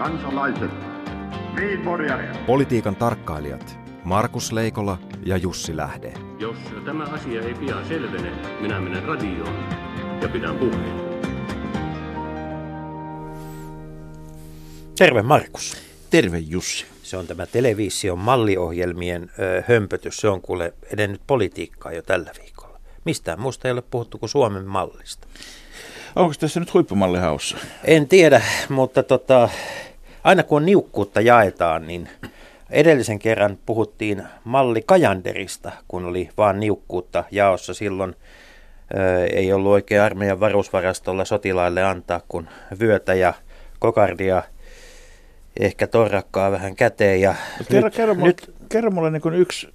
[0.00, 0.70] kansalaiset,
[2.46, 6.14] Politiikan tarkkailijat Markus Leikola ja Jussi Lähde.
[6.38, 9.54] Jos tämä asia ei pian selvene, minä menen radioon
[10.22, 11.00] ja pidän puheen.
[14.98, 15.76] Terve Markus.
[16.10, 16.86] Terve Jussi.
[17.02, 20.16] Se on tämä television malliohjelmien ö, hömpötys.
[20.16, 22.80] Se on kuule edennyt politiikkaa jo tällä viikolla.
[23.04, 25.26] Mistään muusta ei ole puhuttu kuin Suomen mallista.
[26.16, 27.56] Onko tässä nyt huippumalli haussa?
[27.84, 29.48] En tiedä, mutta tota,
[30.24, 32.08] aina kun niukkuutta jaetaan, niin
[32.70, 38.16] edellisen kerran puhuttiin malli Kajanderista, kun oli vaan niukkuutta jaossa silloin.
[38.98, 42.48] Ö, ei ollut oikein armeijan varusvarastolla sotilaille antaa kuin
[42.80, 43.34] vyötä ja
[43.78, 44.42] kokardia,
[45.60, 47.20] ehkä torrakkaa vähän käteen.
[47.20, 47.34] Ja
[47.70, 49.68] kerro, nyt, kerro, nyt, kerro mulle niin yksi,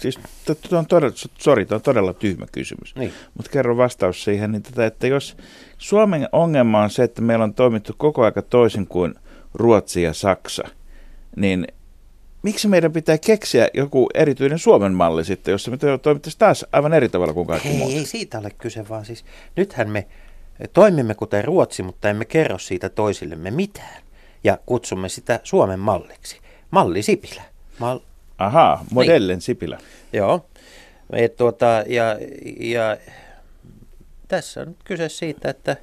[0.00, 3.12] siis tämä on todella, sorry, tämä on todella tyhmä kysymys, Niin.
[3.34, 5.36] mutta kerro vastaus siihen, niin tätä, että jos
[5.78, 9.14] Suomen ongelma on se, että meillä on toimittu koko aika toisin kuin
[9.56, 10.62] Ruotsi ja Saksa,
[11.36, 11.66] niin
[12.42, 17.08] miksi meidän pitää keksiä joku erityinen Suomen malli sitten, jossa me toimittaisiin taas aivan eri
[17.08, 17.92] tavalla kuin kaikki Ei, muut?
[17.92, 19.24] ei siitä ole kyse, vaan siis
[19.56, 20.06] nythän me
[20.72, 24.02] toimimme kuten Ruotsi, mutta emme kerro siitä toisillemme mitään.
[24.44, 26.40] Ja kutsumme sitä Suomen malliksi.
[26.70, 27.42] Malli Sipilä.
[27.78, 28.00] Mal,
[28.38, 29.78] Ahaa, modellen Sipilä.
[30.12, 30.46] joo.
[31.12, 32.04] Et tuota, ja,
[32.60, 32.96] ja
[34.28, 35.76] tässä on kyse siitä, että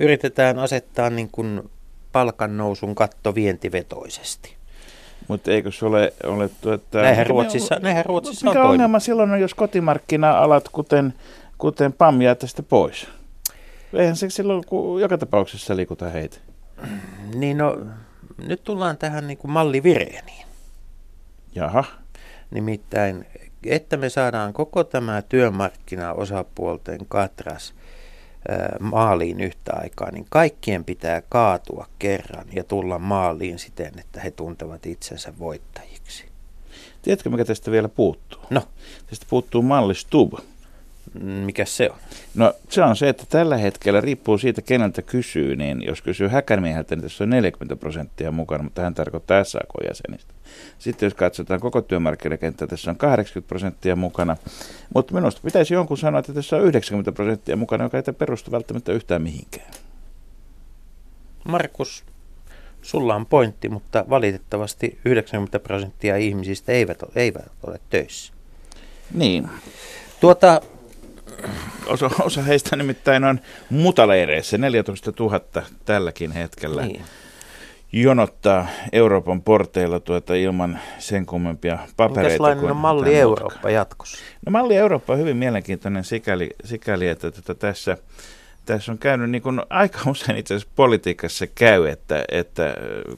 [0.00, 1.70] yritetään asettaa niin kuin
[2.12, 4.56] palkannousun katto vientivetoisesti.
[5.28, 6.12] Mutta eikö se ole...
[6.24, 8.72] ole tuota, Näinhän mikä- Ruotsissa, näinhän Ruotsissa on Mikä toiminut.
[8.74, 11.14] ongelma silloin on, jos kotimarkkina-alat, kuten,
[11.58, 13.08] kuten PAM, jää tästä pois?
[13.92, 16.36] Eihän se silloin, kun joka tapauksessa liikuta heitä.
[17.34, 17.78] Niin no,
[18.46, 20.46] nyt tullaan tähän niin kuin mallivireeniin.
[21.54, 21.84] Jaha.
[22.50, 23.26] Nimittäin,
[23.66, 27.79] että me saadaan koko tämä työmarkkinaosapuolten katras ää,
[28.80, 34.86] maaliin yhtä aikaa, niin kaikkien pitää kaatua kerran ja tulla maaliin siten, että he tuntevat
[34.86, 36.24] itsensä voittajiksi.
[37.02, 38.40] Tiedätkö, mikä tästä vielä puuttuu?
[38.50, 38.62] No,
[39.06, 40.32] Tästä puuttuu malli Stub.
[41.20, 41.96] Mikä se on?
[42.34, 46.96] No se on se, että tällä hetkellä riippuu siitä, keneltä kysyy, niin jos kysyy Häkänmieheltä,
[46.96, 50.34] niin tässä on 40 prosenttia mukana, mutta hän tarkoittaa SAK-jäsenistä.
[50.78, 54.36] Sitten jos katsotaan koko työmarkkinakenttää, tässä on 80 prosenttia mukana,
[54.94, 58.92] mutta minusta pitäisi jonkun sanoa, että tässä on 90 prosenttia mukana, joka ei perustu välttämättä
[58.92, 59.70] yhtään mihinkään.
[61.48, 62.04] Markus,
[62.82, 68.32] sulla on pointti, mutta valitettavasti 90 prosenttia ihmisistä eivät ole, eivät ole töissä.
[69.14, 69.48] Niin,
[70.20, 70.60] Tuota,
[71.86, 73.40] osa, osa heistä nimittäin on
[73.70, 75.40] mutaleireissä, 14 000
[75.84, 76.82] tälläkin hetkellä.
[76.82, 77.02] niin,
[77.92, 82.28] jonottaa Euroopan porteilla tuota ilman sen kummempia papereita.
[82.30, 83.74] minkälainen kuin on malli Eurooppa muutakaan.
[83.74, 84.18] jatkossa?
[84.46, 87.96] No malli Eurooppa on hyvin mielenkiintoinen sikäli, sikäli että tota, tässä,
[88.66, 92.74] tässä on käynyt niin kuin aika usein itse asiassa politiikassa käy, että, että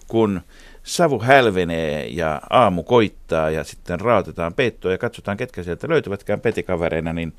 [0.09, 0.41] kun
[0.82, 7.12] savu hälvenee ja aamu koittaa ja sitten raotetaan peittoa ja katsotaan ketkä sieltä löytyvätkään petikavereina,
[7.12, 7.32] niin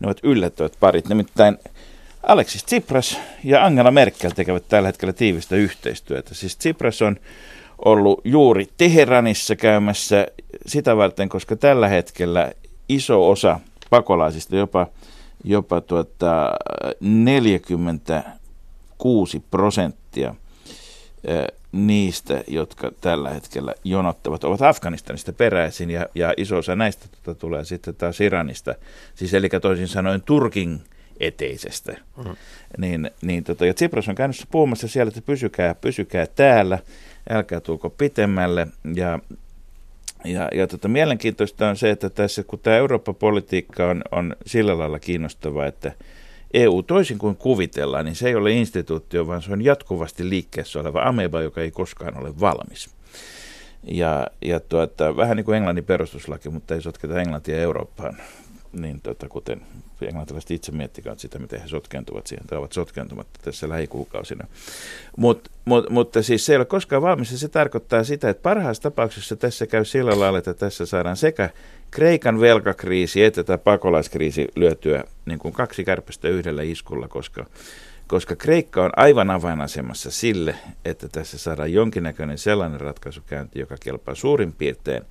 [0.00, 1.08] ne ovat yllättävät parit.
[1.08, 1.58] Nimittäin
[2.22, 6.34] Alexis Tsipras ja Angela Merkel tekevät tällä hetkellä tiivistä yhteistyötä.
[6.34, 7.16] Siis Tsipras on
[7.84, 10.26] ollut juuri Teheranissa käymässä
[10.66, 12.52] sitä varten, koska tällä hetkellä
[12.88, 14.86] iso osa pakolaisista, jopa,
[15.44, 16.50] jopa tuota
[17.00, 20.34] 46 prosenttia
[21.76, 27.64] niistä, jotka tällä hetkellä jonottavat, ovat Afganistanista peräisin ja, ja iso osa näistä tuota, tulee
[27.64, 28.74] sitten taas Iranista,
[29.14, 30.80] siis eli toisin sanoen Turkin
[31.20, 31.96] eteisestä.
[32.16, 32.36] Mm.
[32.78, 36.78] Niin, niin tota, ja Tsipras on käynyt puhumassa siellä, että pysykää, pysykää täällä,
[37.30, 38.66] älkää tulko pitemmälle.
[38.94, 39.18] Ja,
[40.24, 44.98] ja, ja tota, mielenkiintoista on se, että tässä kun tämä Eurooppa-politiikka on, on sillä lailla
[44.98, 45.92] kiinnostava, että
[46.54, 51.02] EU toisin kuin kuvitellaan, niin se ei ole instituutio, vaan se on jatkuvasti liikkeessä oleva
[51.02, 52.90] ameba, joka ei koskaan ole valmis.
[53.82, 58.16] Ja, ja tuota, vähän niin kuin Englannin perustuslaki, mutta ei sotketa Englantia Eurooppaan,
[58.72, 59.60] niin tota, kuten
[60.02, 64.46] englantilaiset itse miettikään sitä, miten he sotkeentuvat siihen, tai ovat sotkeentumatta tässä lähikuukausina.
[65.16, 68.82] Mut, mut, mutta siis se ei ole koskaan valmis, ja se tarkoittaa sitä, että parhaassa
[68.82, 71.50] tapauksessa tässä käy sillä lailla, että tässä saadaan sekä
[71.90, 77.46] Kreikan velkakriisi että tämä pakolaiskriisi lyötyä niin kuin kaksi kärpästä yhdellä iskulla, koska,
[78.06, 80.54] koska Kreikka on aivan avainasemassa sille,
[80.84, 85.02] että tässä saadaan jonkinnäköinen sellainen ratkaisukäynti, joka kelpaa suurin piirtein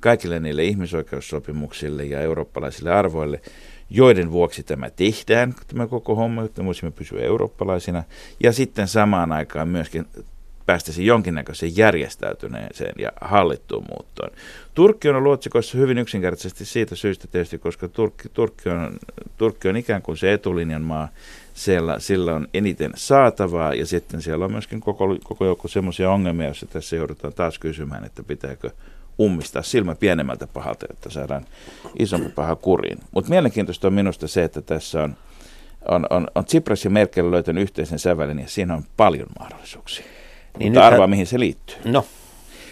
[0.00, 3.40] kaikille niille ihmisoikeussopimuksille ja eurooppalaisille arvoille,
[3.90, 8.04] joiden vuoksi tämä tehdään, tämä koko homma, me voisimme pysyä eurooppalaisina.
[8.42, 10.06] Ja sitten samaan aikaan myöskin
[10.66, 14.30] päästäisiin jonkinnäköiseen järjestäytyneeseen ja hallittuun muuttoon.
[14.74, 18.96] Turkki on luotsikoissa hyvin yksinkertaisesti siitä syystä tietysti, koska Turkki, Turkki, on,
[19.36, 21.08] Turkki on ikään kuin se etulinjan maa,
[21.54, 26.46] siellä, sillä on eniten saatavaa ja sitten siellä on myöskin koko, koko joukko semmoisia ongelmia,
[26.46, 28.70] joissa tässä joudutaan taas kysymään, että pitääkö
[29.20, 31.46] ummistaa silmä pienemmältä pahalta, että saadaan
[31.98, 32.98] isompi paha kuriin.
[33.10, 35.16] Mutta mielenkiintoista on minusta se, että tässä on,
[35.88, 40.15] on, on, on Tsipras ja Merkel löytänyt yhteisen sävelen ja siinä on paljon mahdollisuuksia.
[40.58, 41.76] Niin Mutta arvaa, mihin se liittyy.
[41.84, 42.06] No.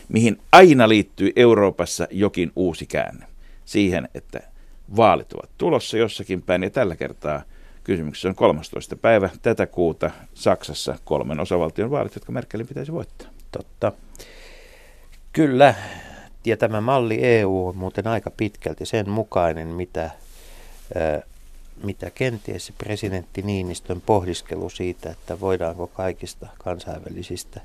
[0.08, 3.26] Mihin aina liittyy Euroopassa jokin uusi käänne.
[3.64, 4.40] Siihen, että
[4.96, 7.42] vaalit ovat tulossa jossakin päin ja tällä kertaa
[7.84, 8.96] kysymyksessä on 13.
[8.96, 13.28] päivä tätä kuuta Saksassa kolmen osavaltion vaalit, jotka Merkelin pitäisi voittaa.
[13.52, 13.92] Totta.
[15.32, 15.75] Kyllä,
[16.44, 20.10] ja tämä malli EU on muuten aika pitkälti sen mukainen, mitä,
[21.84, 27.60] mitä kenties presidentti Niinistön pohdiskelu siitä, että voidaanko kaikista kansainvälisistä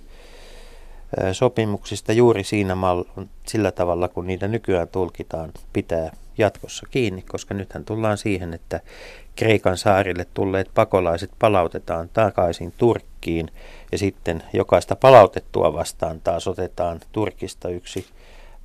[1.32, 7.86] sopimuksista juuri siinä mal- sillä tavalla, kun niitä nykyään tulkitaan, pitää jatkossa kiinni, koska nythän
[7.86, 8.80] tullaan siihen, että
[9.36, 13.52] Kreikan saarille tulleet pakolaiset palautetaan takaisin Turkkiin
[13.92, 18.06] ja sitten jokaista palautettua vastaan taas otetaan Turkista yksi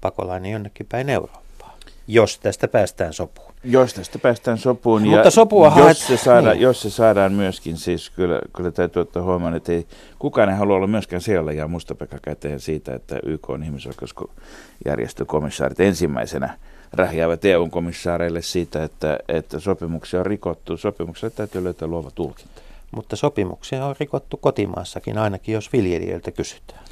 [0.01, 1.77] pakolainen jonnekin päin Eurooppaa,
[2.07, 3.54] jos tästä päästään sopuun.
[3.65, 5.97] Jos tästä päästään sopuun Mutta ja sopua jos, haet...
[5.97, 6.63] se saadaan, niin.
[6.63, 9.87] jos se saadaan myöskin, siis kyllä, kyllä täytyy ottaa huomioon, että ei,
[10.19, 16.59] kukaan ei halua olla myöskään siellä ja mustapekka käteen siitä, että YK on ihmisoikeusjärjestökomissaarit ensimmäisenä
[16.93, 20.77] rähjäävät EU-komissaareille siitä, että, että sopimuksia on rikottu.
[20.77, 22.61] Sopimukselle täytyy löytää luova tulkinta.
[22.91, 26.85] Mutta sopimuksia on rikottu kotimaassakin, ainakin jos viljelijöiltä kysytään.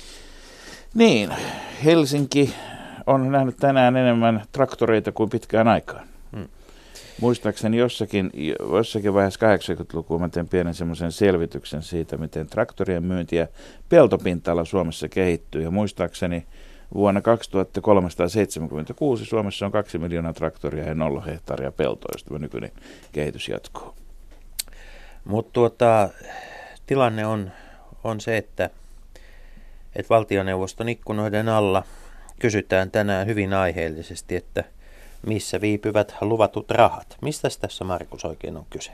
[0.94, 1.30] Niin,
[1.84, 2.54] Helsinki
[3.06, 6.06] on nähnyt tänään enemmän traktoreita kuin pitkään aikaan.
[6.36, 6.48] Hmm.
[7.22, 8.30] Muistaakseni jossakin,
[8.72, 13.46] jossakin vaiheessa 80-lukua mä tein pienen semmoisen selvityksen siitä, miten traktorien myynti ja
[13.88, 15.62] peltopinta Suomessa kehittyy.
[15.62, 16.46] Ja muistaakseni
[16.94, 22.72] vuonna 2376 Suomessa on 2 miljoonaa traktoria ja 0 hehtaaria peltoa, josta nykyinen
[23.12, 23.94] kehitys jatkuu.
[25.24, 26.08] Mutta tuota,
[26.86, 27.50] tilanne on,
[28.04, 28.70] on se, että,
[29.96, 31.82] että valtioneuvoston ikkunoiden alla–
[32.42, 34.64] kysytään tänään hyvin aiheellisesti, että
[35.26, 37.16] missä viipyvät luvatut rahat.
[37.22, 38.92] Mistä tässä Markus oikein on kyse?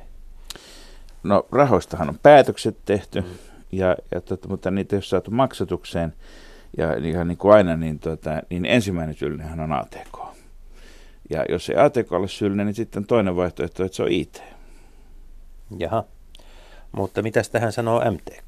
[1.23, 3.27] No rahoistahan on päätökset tehty, mm.
[3.73, 6.15] ja, ja tota, mutta niitä ei ole saatu maksatukseen.
[6.77, 10.19] Ja ihan niin kuin aina, niin, tota, niin ensimmäinen syyllinen on ATK.
[11.31, 14.43] Ja jos ei ATK ole syyllinen, niin sitten toinen vaihtoehto, että se on IT.
[15.79, 16.05] Jaha,
[16.93, 18.47] mutta mitä tähän sanoo MTK?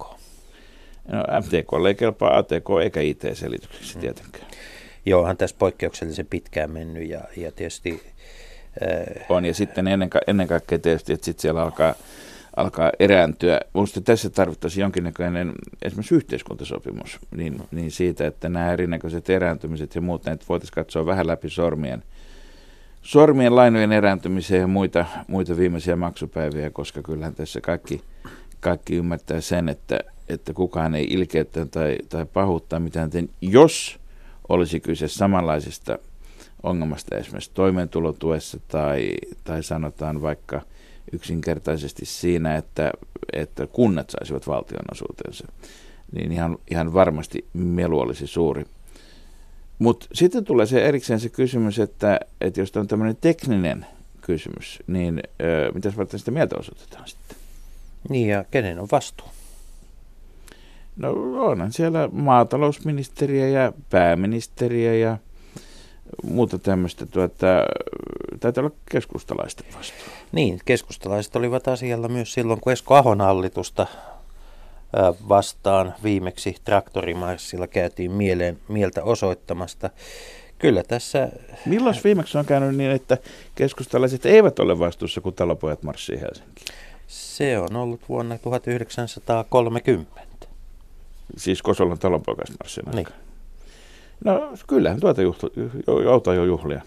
[1.08, 4.02] No MTK ei kelpaa ATK eikä IT-selitykseksi mm.
[5.06, 8.02] Joo, onhan tässä poikkeuksellisen pitkään mennyt ja, ja tietysti...
[8.80, 9.24] Ää...
[9.28, 11.94] On ja sitten ennen, ennen kaikkea tietysti, että sitten siellä alkaa,
[12.56, 13.60] alkaa erääntyä.
[13.74, 15.52] Minusta tässä tarvittaisiin jonkinnäköinen
[15.82, 21.26] esimerkiksi yhteiskuntasopimus niin, niin siitä, että nämä erinäköiset erääntymiset ja muut, että voitaisiin katsoa vähän
[21.26, 22.02] läpi sormien,
[23.02, 28.02] sormien lainojen erääntymiseen ja muita, muita viimeisiä maksupäiviä, koska kyllähän tässä kaikki,
[28.60, 33.10] kaikki ymmärtää sen, että, että kukaan ei ilkeyttä tai, tai pahuuttaa mitään,
[33.40, 33.99] jos
[34.50, 35.98] olisi kyse samanlaisesta
[36.62, 39.12] ongelmasta esimerkiksi toimeentulotuessa tai,
[39.44, 40.62] tai sanotaan vaikka
[41.12, 42.92] yksinkertaisesti siinä, että,
[43.32, 45.46] että kunnat saisivat valtionosuutensa,
[46.12, 48.64] niin ihan, ihan varmasti melu olisi suuri.
[49.78, 53.86] Mutta sitten tulee se erikseen se kysymys, että, että jos on tämmöinen tekninen
[54.20, 57.36] kysymys, niin ö, mitäs varten sitä mieltä osoitetaan sitten?
[58.08, 59.28] Niin ja kenen on vastuu?
[61.00, 65.16] No onhan siellä maatalousministeriä ja pääministeriä ja
[66.24, 67.06] muuta tämmöistä.
[67.06, 67.46] Tuota,
[68.40, 70.12] taitaa olla keskustalaisten vastuu.
[70.32, 73.86] Niin, keskustalaiset olivat asialla myös silloin, kun Esko Ahon hallitusta
[75.28, 79.90] vastaan viimeksi traktorimarssilla käytiin mieleen, mieltä osoittamasta.
[80.58, 81.28] Kyllä tässä...
[81.66, 83.18] Milloin viimeksi on käynyt niin, että
[83.54, 86.66] keskustalaiset eivät ole vastuussa, kun talopojat marssii Helsinkiin?
[87.06, 90.29] Se on ollut vuonna 1930.
[91.36, 93.06] Siis Kosolan talonpoikaismarssin niin.
[94.24, 95.50] No kyllähän tuota juhla,
[96.02, 96.82] joutaa jo juhlia.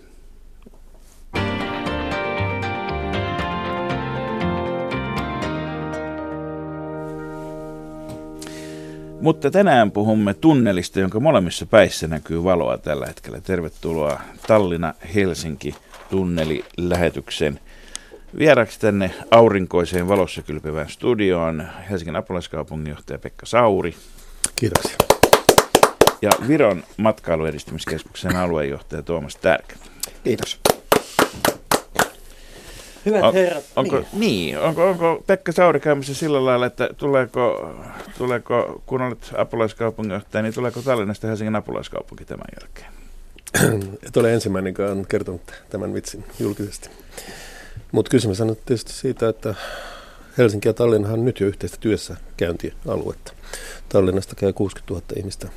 [9.21, 13.41] Mutta tänään puhumme tunnelista, jonka molemmissa päissä näkyy valoa tällä hetkellä.
[13.41, 15.75] Tervetuloa Tallinna-Helsinki
[16.09, 17.59] tunnelilähetyksen
[18.38, 23.95] vieraksi tänne aurinkoiseen valossa kylpivään studioon Helsingin apulaiskaupunginjohtaja Pekka Sauri.
[24.55, 24.98] Kiitoksia.
[26.22, 29.75] Ja Viron matkailuedistämiskeskuksen aluejohtaja Tuomas Tärkä.
[30.24, 30.60] Kiitos.
[33.05, 34.07] Hyvät On- herrat, Onko, niin.
[34.13, 34.60] niin.
[34.60, 37.75] onko, onko Pekka Sauri käymässä sillä lailla, että tuleeko,
[38.17, 42.93] tuleeko kun olet apulaiskaupunginjohtaja, niin tuleeko Tallinnasta Helsingin apulaiskaupunki tämän jälkeen?
[44.07, 46.89] Et ole ensimmäinen, joka on kertonut tämän vitsin julkisesti.
[47.91, 49.55] Mutta kysymys on tietysti siitä, että
[50.37, 53.33] Helsinki ja Tallinnahan on nyt jo yhteistä työssä käyntialuetta.
[53.89, 55.47] Tallinnasta käy 60 000 ihmistä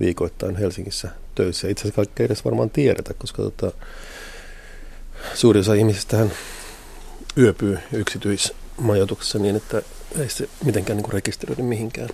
[0.00, 1.68] viikoittain Helsingissä töissä.
[1.68, 3.72] Itse asiassa kaikkea ei edes varmaan tiedetä, koska tota,
[5.34, 6.32] suuri osa ihmisistähän
[7.38, 9.82] yöpyy yksityismajoituksessa niin, että
[10.18, 12.08] ei se mitenkään niin rekisteröidy mihinkään.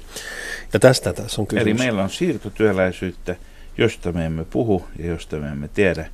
[0.72, 1.66] Ja tästä tässä on kysymys.
[1.66, 3.36] Eli meillä on siirtotyöläisyyttä,
[3.78, 6.10] josta me emme puhu ja josta me emme tiedä.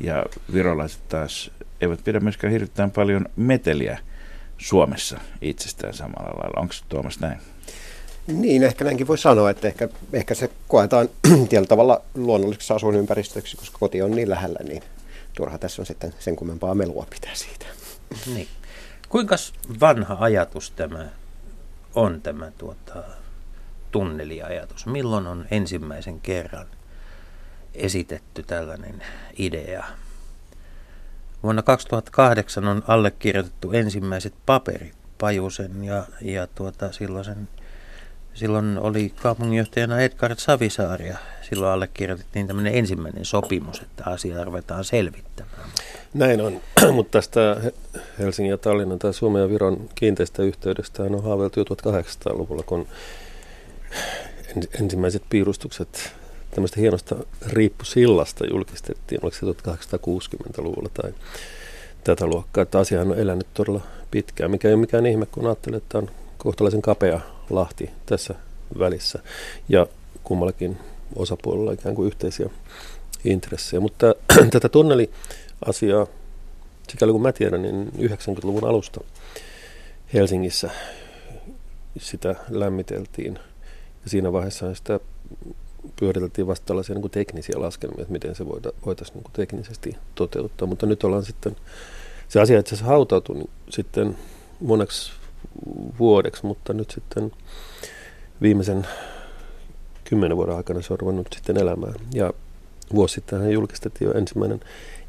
[0.00, 3.98] Ja virolaiset taas eivät pidä myöskään hirveän paljon meteliä
[4.64, 6.60] Suomessa itsestään samalla lailla.
[6.60, 7.38] Onko Tuomas näin?
[8.26, 11.08] Niin, ehkä näinkin voi sanoa, että ehkä, ehkä se koetaan
[11.48, 14.82] tietyllä tavalla luonnolliseksi asuinympäristöksi, koska koti on niin lähellä, niin
[15.36, 17.66] turha tässä on sitten sen kummempaa melua pitää siitä.
[18.34, 18.48] Niin.
[19.08, 19.36] Kuinka
[19.80, 21.08] vanha ajatus tämä
[21.94, 23.02] on tämä tuota,
[23.90, 24.86] tunneliajatus?
[24.86, 26.66] Milloin on ensimmäisen kerran
[27.74, 29.02] esitetty tällainen
[29.38, 29.84] idea?
[31.44, 37.48] Vuonna 2008 on allekirjoitettu ensimmäiset paperit Pajusen ja, ja tuota, silloisen,
[38.34, 45.68] silloin oli kaupunginjohtajana Edgar Savisaari ja silloin allekirjoitettiin tämmöinen ensimmäinen sopimus, että asiaa ruvetaan selvittämään.
[46.14, 46.60] Näin on,
[46.94, 47.74] mutta tästä He-
[48.18, 52.86] Helsingin ja Tallinnan tai Suomen ja Viron kiinteistä yhteydestä on haaveiltu jo 1800-luvulla, kun
[54.56, 56.12] en- ensimmäiset piirustukset
[56.54, 61.14] tämmöistä hienosta riippusillasta julkistettiin, oliko se 1860-luvulla tai
[62.04, 63.80] tätä luokkaa, että asiahan on elänyt todella
[64.10, 67.20] pitkään, mikä ei ole mikään ihme, kun ajattelee, että on kohtalaisen kapea
[67.50, 68.34] lahti tässä
[68.78, 69.18] välissä
[69.68, 69.86] ja
[70.24, 70.78] kummallakin
[71.16, 72.50] osapuolella ikään kuin yhteisiä
[73.24, 74.14] intressejä, mutta
[74.52, 76.06] tätä tunneliasiaa,
[76.88, 79.00] sikäli kun mä tiedän, niin 90-luvun alusta
[80.14, 80.70] Helsingissä
[81.98, 83.34] sitä lämmiteltiin.
[84.04, 85.00] Ja siinä vaiheessa sitä
[86.00, 89.96] pyöriteltiin vasta tällaisia niin kuin teknisiä laskelmia, että miten se voita, voitaisiin niin kuin teknisesti
[90.14, 90.68] toteuttaa.
[90.68, 91.56] Mutta nyt ollaan sitten,
[92.28, 94.16] se asia itse asiassa hautautui niin sitten
[94.60, 95.12] moneksi
[95.98, 97.32] vuodeksi, mutta nyt sitten
[98.42, 98.86] viimeisen
[100.04, 101.94] kymmenen vuoden aikana se on ruvennut sitten elämään.
[102.14, 102.32] Ja
[102.94, 104.60] vuosi sitten julkistettiin jo ensimmäinen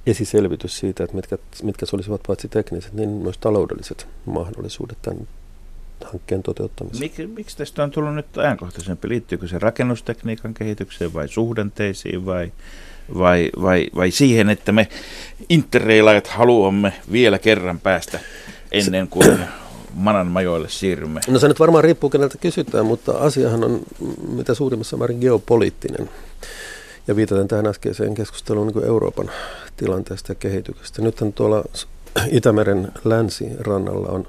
[0.05, 5.27] esiselvitys siitä, että mitkä, mitkä olisivat paitsi tekniset, niin myös taloudelliset mahdollisuudet tämän
[6.11, 7.11] hankkeen toteuttamiseen.
[7.17, 9.09] Mik, miksi tästä on tullut nyt ajankohtaisempi?
[9.09, 12.51] Liittyykö se rakennustekniikan kehitykseen vai suhdanteisiin vai,
[13.17, 14.87] vai, vai, vai siihen, että me
[15.49, 18.19] interreilaajat haluamme vielä kerran päästä
[18.71, 19.39] ennen kuin
[19.93, 21.21] Manan majoille siirrymme?
[21.27, 23.81] No se nyt varmaan riippuu keneltä kysytään, mutta asiahan on
[24.27, 26.09] mitä suurimmassa määrin geopoliittinen.
[27.07, 29.31] Ja viitaten tähän äskeiseen keskusteluun niin kuin Euroopan
[29.77, 31.01] tilanteesta ja kehityksestä.
[31.01, 31.63] Nythän tuolla
[32.31, 34.27] Itämeren länsirannalla on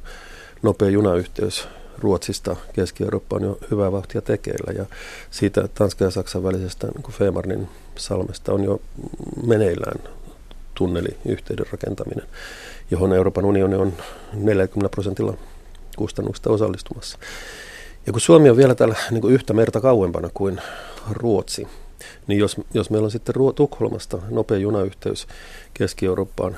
[0.63, 4.73] nopea junayhteys Ruotsista Keski-Eurooppaan jo hyvää vauhtia tekeillä.
[4.73, 4.87] Ja
[5.31, 8.81] siitä Tanskan ja Saksan välisestä niin kuin Femarnin salmesta on jo
[9.47, 9.99] meneillään
[10.75, 12.27] tunneliyhteyden rakentaminen,
[12.91, 13.93] johon Euroopan unioni on
[14.33, 15.35] 40 prosentilla
[15.97, 17.19] kustannuksista osallistumassa.
[18.07, 20.61] Ja kun Suomi on vielä täällä niin kuin yhtä merta kauempana kuin
[21.11, 21.69] Ruotsi,
[22.27, 25.27] niin jos, jos meillä on sitten Tukholmasta nopea junayhteys
[25.75, 26.57] Keski-Eurooppaan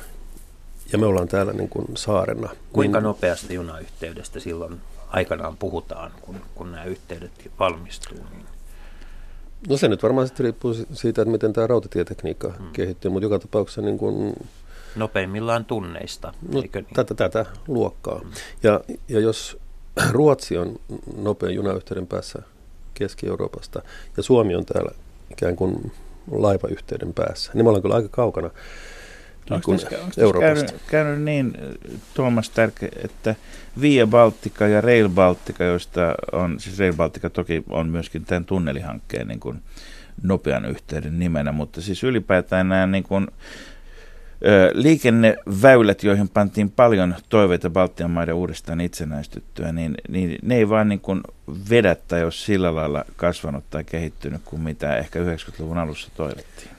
[0.92, 2.48] ja me ollaan täällä niin kuin saarena.
[2.72, 8.18] Kuinka niin, nopeasti junayhteydestä silloin aikanaan puhutaan, kun, kun nämä yhteydet valmistuu?
[8.30, 8.46] Niin
[9.68, 12.72] No se nyt varmaan sitten riippuu si- siitä, että miten tämä rautatietekniikka hmm.
[12.72, 14.34] kehittyy, mutta joka tapauksessa niin kuin,
[14.96, 16.94] nopeimmillaan tunneista, no, eikö niin?
[16.94, 18.20] tätä, tätä luokkaa.
[18.62, 19.58] Ja, ja jos
[20.10, 20.80] Ruotsi on
[21.16, 22.42] nopean junayhteyden päässä
[22.94, 23.82] Keski-Euroopasta
[24.16, 24.90] ja Suomi on täällä
[25.30, 25.92] ikään kuin
[26.30, 28.50] laivayhteyden päässä, niin me ollaan kyllä aika kaukana
[29.50, 30.64] niin Onko kuin tässä, onko tässä Euroopasta.
[30.64, 31.52] käynyt, käynyt niin,
[32.14, 33.34] Tuomas Tärke, että
[33.80, 39.28] Via Baltica ja Rail Baltica, joista on, siis Rail Baltica toki on myöskin tämän tunnelihankkeen
[39.28, 39.62] niin kuin
[40.22, 43.28] nopean yhteyden nimenä, mutta siis ylipäätään nämä niin kuin,
[44.46, 50.88] ö, liikenneväylät, joihin pantiin paljon toiveita Baltian maiden uudestaan itsenäistyttyä, niin, niin ne ei vaan
[50.88, 51.20] niin kuin
[51.70, 56.77] vedä tai ole sillä lailla kasvanut tai kehittynyt kuin mitä ehkä 90-luvun alussa toivottiin.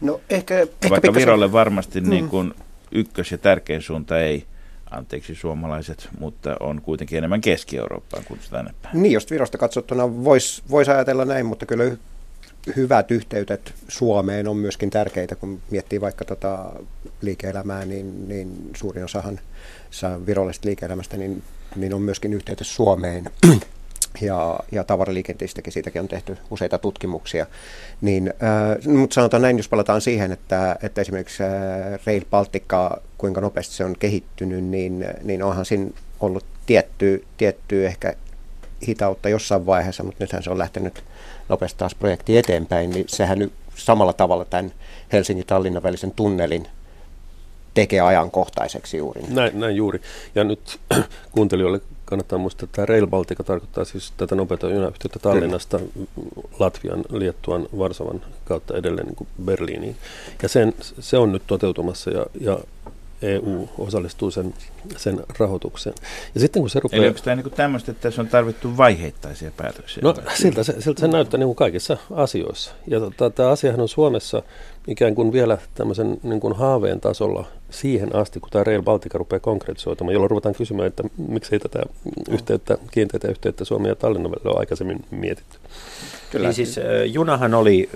[0.00, 2.10] No ehkä, ehkä Vaikka pikkasen- Virolle varmasti Mm.
[2.10, 2.54] niin kuin
[2.92, 4.44] ykkös- ja tärkein suunta ei,
[4.90, 9.02] anteeksi suomalaiset, mutta on kuitenkin enemmän Keski-Eurooppaan kuin tänne päin.
[9.02, 11.98] Niin, jos Virosta katsottuna voisi vois ajatella näin, mutta kyllä hy-
[12.76, 16.72] hyvät yhteydet Suomeen on myöskin tärkeitä, kun miettii vaikka tota
[17.22, 19.40] liike-elämää, niin, niin suurin osahan
[19.90, 21.42] saa virollisesta liike-elämästä, niin,
[21.76, 23.24] niin on myöskin yhteytys Suomeen.
[24.20, 27.46] Ja, ja tavaraliikenteestäkin siitäkin on tehty useita tutkimuksia.
[28.00, 31.50] Niin, äh, mutta sanotaan näin, jos palataan siihen, että, että esimerkiksi äh,
[32.06, 35.90] Rail Baltica, kuinka nopeasti se on kehittynyt, niin, niin onhan siinä
[36.20, 38.14] ollut tietty, tietty ehkä
[38.88, 41.04] hitautta jossain vaiheessa, mutta nythän se on lähtenyt
[41.48, 44.72] nopeasti taas projekti eteenpäin, niin sehän nyt samalla tavalla tämän
[45.12, 46.66] Helsingin-Tallinnan välisen tunnelin
[47.74, 49.22] tekee ajankohtaiseksi juuri.
[49.28, 50.00] Näin, näin juuri.
[50.34, 50.80] Ja nyt
[51.32, 56.06] kuuntelijoille kannattaa muistaa, että tämä Rail Baltica tarkoittaa siis tätä nopeata junayhteyttä Tallinnasta Kyllä.
[56.58, 59.96] Latvian, Liettuan, Varsovan kautta edelleen niin kuin Berliiniin.
[60.42, 62.58] Ja sen, se on nyt toteutumassa ja, ja
[63.22, 64.54] EU osallistuu sen,
[64.96, 65.94] sen rahoitukseen.
[66.34, 66.98] Ja sitten kun se rupeaa...
[66.98, 70.00] Eli onko tämä niin tämmöistä, että tässä on tarvittu vaiheittaisia päätöksiä?
[70.02, 72.72] No siltä se, siltä se näyttää niin kuin kaikissa asioissa.
[72.86, 74.42] Ja tota, tämä asiahan on Suomessa
[74.88, 79.40] ikään kuin vielä tämmöisen niin kuin haaveen tasolla siihen asti, kun tämä Rail Baltica rupeaa
[79.40, 81.78] konkretisoitumaan, jolloin ruvetaan kysymään, että miksei tätä
[82.30, 85.58] yhteyttä, kiinteitä yhteyttä Suomi ja Tallinnan välillä ole aikaisemmin mietitty.
[86.30, 86.48] Kyllä.
[86.48, 87.90] Niin siis junahan oli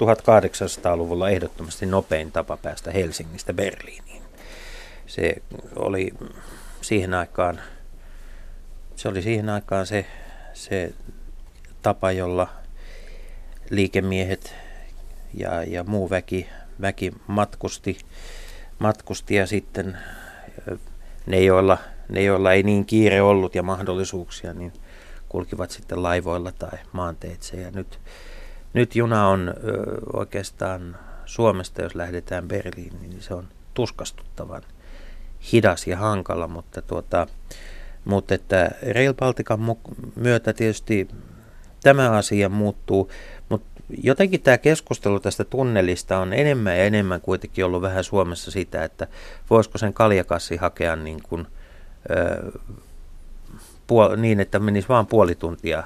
[0.00, 4.19] 1800-luvulla ehdottomasti nopein tapa päästä Helsingistä Berliiniin.
[5.10, 5.42] Se
[5.76, 6.14] oli
[6.80, 7.60] siihen aikaan,
[8.96, 10.06] se oli siihen aikaan se,
[10.52, 10.94] se
[11.82, 12.48] tapa, jolla
[13.70, 14.54] liikemiehet
[15.34, 16.48] ja, ja muu väki,
[16.80, 17.98] väki matkusti,
[18.78, 19.98] matkusti ja sitten
[21.26, 24.72] ne joilla, ne, joilla ei niin kiire ollut ja mahdollisuuksia, niin
[25.28, 27.60] kulkivat sitten laivoilla tai maanteitse.
[27.60, 27.98] Ja nyt,
[28.72, 34.62] nyt juna on ö, oikeastaan Suomesta, jos lähdetään Berliiniin, niin se on tuskastuttavan
[35.52, 37.26] hidas ja hankala, mutta, tuota,
[38.04, 39.60] mutta että Rail Baltican
[40.16, 41.08] myötä tietysti
[41.82, 43.10] tämä asia muuttuu,
[43.48, 43.70] mutta
[44.02, 49.06] jotenkin tämä keskustelu tästä tunnelista on enemmän ja enemmän kuitenkin ollut vähän Suomessa sitä, että
[49.50, 51.46] voisiko sen kaljakassi hakea niin, kuin,
[52.10, 52.52] ö,
[53.86, 55.82] puol- niin että menisi vain puoli tuntia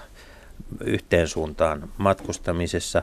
[0.80, 3.02] yhteen suuntaan matkustamisessa.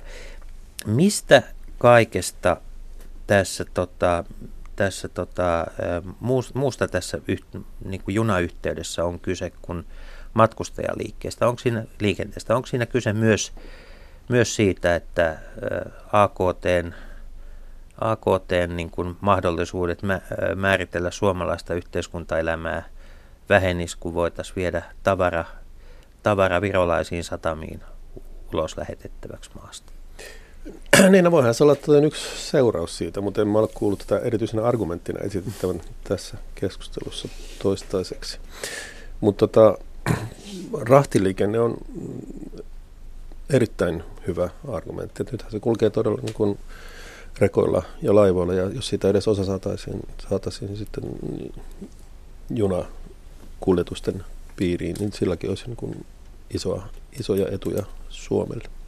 [0.86, 1.44] Mistä
[1.78, 2.58] kaikesta
[3.28, 4.24] tässä tota,
[4.76, 5.66] tässä tota,
[6.54, 7.46] muusta tässä yht,
[7.86, 9.86] niin kuin junayhteydessä on kyse kuin
[10.34, 11.48] matkustajaliikkeestä?
[11.48, 12.56] Onko siinä, liikenteestä?
[12.56, 13.52] Onko siinä kyse myös,
[14.30, 15.38] myös siitä, että
[16.12, 16.94] AKTn,
[18.02, 20.00] AKTn niin kuin mahdollisuudet
[20.56, 22.84] määritellä suomalaista yhteiskuntaelämää
[23.50, 25.46] vähenis, kun voitaisiin viedä tavara,
[26.24, 27.82] tavara virolaisiin satamiin
[28.54, 30.01] ulos lähetettäväksi maasta?
[31.10, 34.64] niin, no voihan se olla yksi seuraus siitä, mutta en mä ole kuullut tätä erityisenä
[34.64, 37.28] argumenttina esitettävän tässä keskustelussa
[37.62, 38.40] toistaiseksi.
[39.22, 39.78] Mutta tota,
[40.90, 41.78] rahtiliikenne on
[43.50, 45.24] erittäin hyvä argumentti.
[45.24, 46.60] Että nythän se kulkee todella niin kuin
[47.40, 51.04] rekoilla ja laivoilla, ja jos siitä edes osa saataisiin, saataisiin niin sitten
[52.50, 54.24] junakuljetusten
[54.56, 56.06] piiriin, niin silläkin olisi niin kuin
[56.54, 56.88] isoa,
[57.20, 58.81] isoja etuja Suomelle.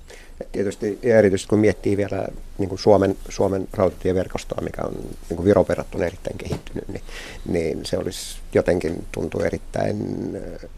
[0.51, 5.45] Tietysti, ja erityisesti kun miettii vielä niin kuin Suomen, Suomen rautatieverkostoa, mikä on niin kuin
[5.45, 7.03] Viron verrattuna erittäin kehittynyt, niin,
[7.45, 9.97] niin se olisi jotenkin tuntuu erittäin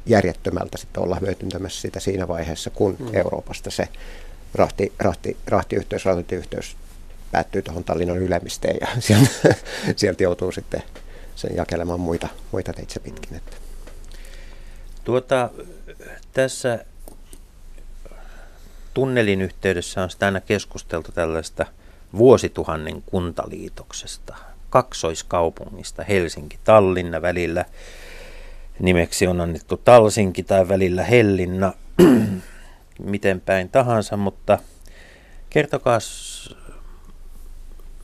[0.05, 3.15] järjettömältä sitten olla hyötyntämässä sitä siinä vaiheessa, kun mm.
[3.15, 3.87] Euroopasta se
[4.53, 6.77] rahti, rahti, rahtiyhteys, rautatieyhteys
[7.31, 9.55] päättyy tuohon Tallinnan ylemisteen ja sieltä,
[9.95, 10.83] sieltä joutuu sitten
[11.35, 13.37] sen jakelemaan muita, muita teitse pitkin.
[13.37, 13.57] Että.
[15.03, 15.49] Tuota,
[16.33, 16.85] tässä
[18.95, 21.65] tunnelin yhteydessä on sitä aina keskusteltu tällaista
[22.17, 24.35] vuosituhannen kuntaliitoksesta,
[24.69, 27.65] kaksoiskaupungista Helsinki-Tallinna välillä.
[28.79, 31.73] Nimeksi on annettu Talsinki tai välillä Hellinna,
[32.99, 34.59] miten päin tahansa, mutta
[35.49, 35.99] kertokaa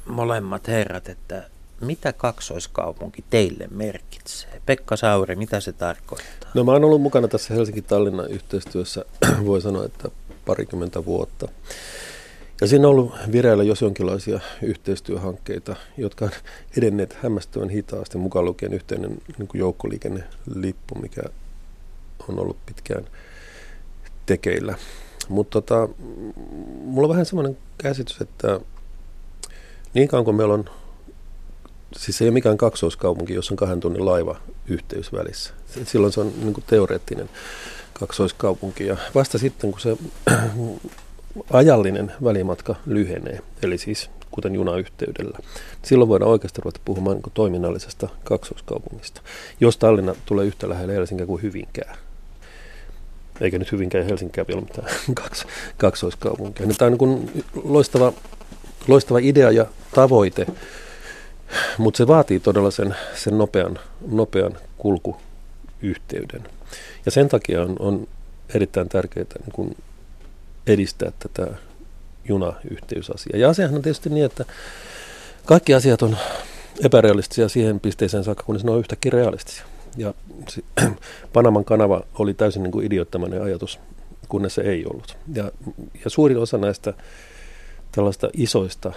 [0.06, 1.50] molemmat herrat, että
[1.82, 4.62] mitä kaksoiskaupunki teille merkitsee?
[4.66, 6.52] Pekka Sauri, mitä se tarkoittaa?
[6.54, 9.06] No mä oon ollut mukana tässä Helsinki-Tallinnan yhteistyössä.
[9.46, 10.10] Voi sanoa, että
[10.52, 11.48] parikymmentä vuotta.
[12.62, 16.32] Ja siinä on ollut vireillä jos jonkinlaisia yhteistyöhankkeita, jotka on
[16.78, 21.22] edenneet hämmästyvän hitaasti, mukaan lukien yhteinen niin kuin joukkoliikennelippu, mikä
[22.28, 23.06] on ollut pitkään
[24.26, 24.76] tekeillä.
[25.30, 25.90] Mutta tota,
[26.84, 28.60] mulla on vähän semmoinen käsitys, että
[29.94, 30.66] niin kauan kuin meillä on,
[31.98, 35.54] siis ei ole mikään kaksoiskaupunki, jos on kahden tunnin laiva yhteys välissä.
[35.86, 37.30] Silloin se on niin kuin teoreettinen
[38.02, 38.86] kaksoiskaupunki.
[38.86, 39.98] Ja vasta sitten, kun se
[41.60, 45.38] ajallinen välimatka lyhenee, eli siis kuten junayhteydellä,
[45.84, 49.22] silloin voidaan oikeasti ruveta puhumaan niin toiminnallisesta kaksoiskaupungista,
[49.60, 51.98] jos Tallinna tulee yhtä lähelle Helsinkiä kuin Hyvinkää.
[53.42, 54.88] Eikä nyt Hyvinkään ja Helsinkään vielä mitään
[55.24, 55.46] kaks,
[55.78, 56.66] kaksoiskaupunkia.
[56.66, 58.14] Niin tämä on niin loistava,
[58.88, 60.48] loistava idea ja tavoite,
[61.78, 64.58] mutta se vaatii todella sen, sen nopean, nopean
[65.82, 66.44] kulkuyhteyden.
[67.06, 68.08] Ja sen takia on, on
[68.56, 69.78] erittäin tärkeää niin kuin
[70.68, 71.48] edistää tätä
[72.28, 73.40] junayhteysasiaa.
[73.40, 74.46] Ja asiahan on tietysti niin, että
[75.46, 76.18] kaikki asiat on
[76.84, 79.66] epärealistisia siihen pisteeseen saakka, kunnes ne on yhtäkkiä realistisia.
[79.98, 80.14] Ja
[81.34, 83.80] Panaman kanava oli täysin niin kuin idiottamainen ajatus,
[84.30, 85.18] kunnes se ei ollut.
[85.34, 85.52] Ja,
[86.04, 86.94] ja suurin osa näistä
[87.92, 88.94] tällaista isoista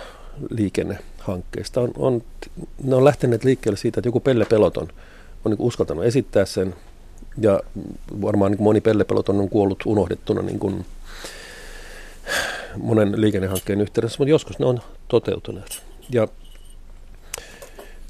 [0.51, 2.23] liikennehankkeista on, on,
[2.83, 4.89] ne on lähteneet liikkeelle siitä, että joku Pelle Peloton
[5.45, 6.75] on niin uskaltanut esittää sen,
[7.39, 7.61] ja
[8.23, 10.87] varmaan niin moni Pelle Peloton on kuollut unohdettuna niin kuin
[12.77, 15.83] monen liikennehankkeen yhteydessä, mutta joskus ne on toteutuneet.
[16.11, 16.29] Ja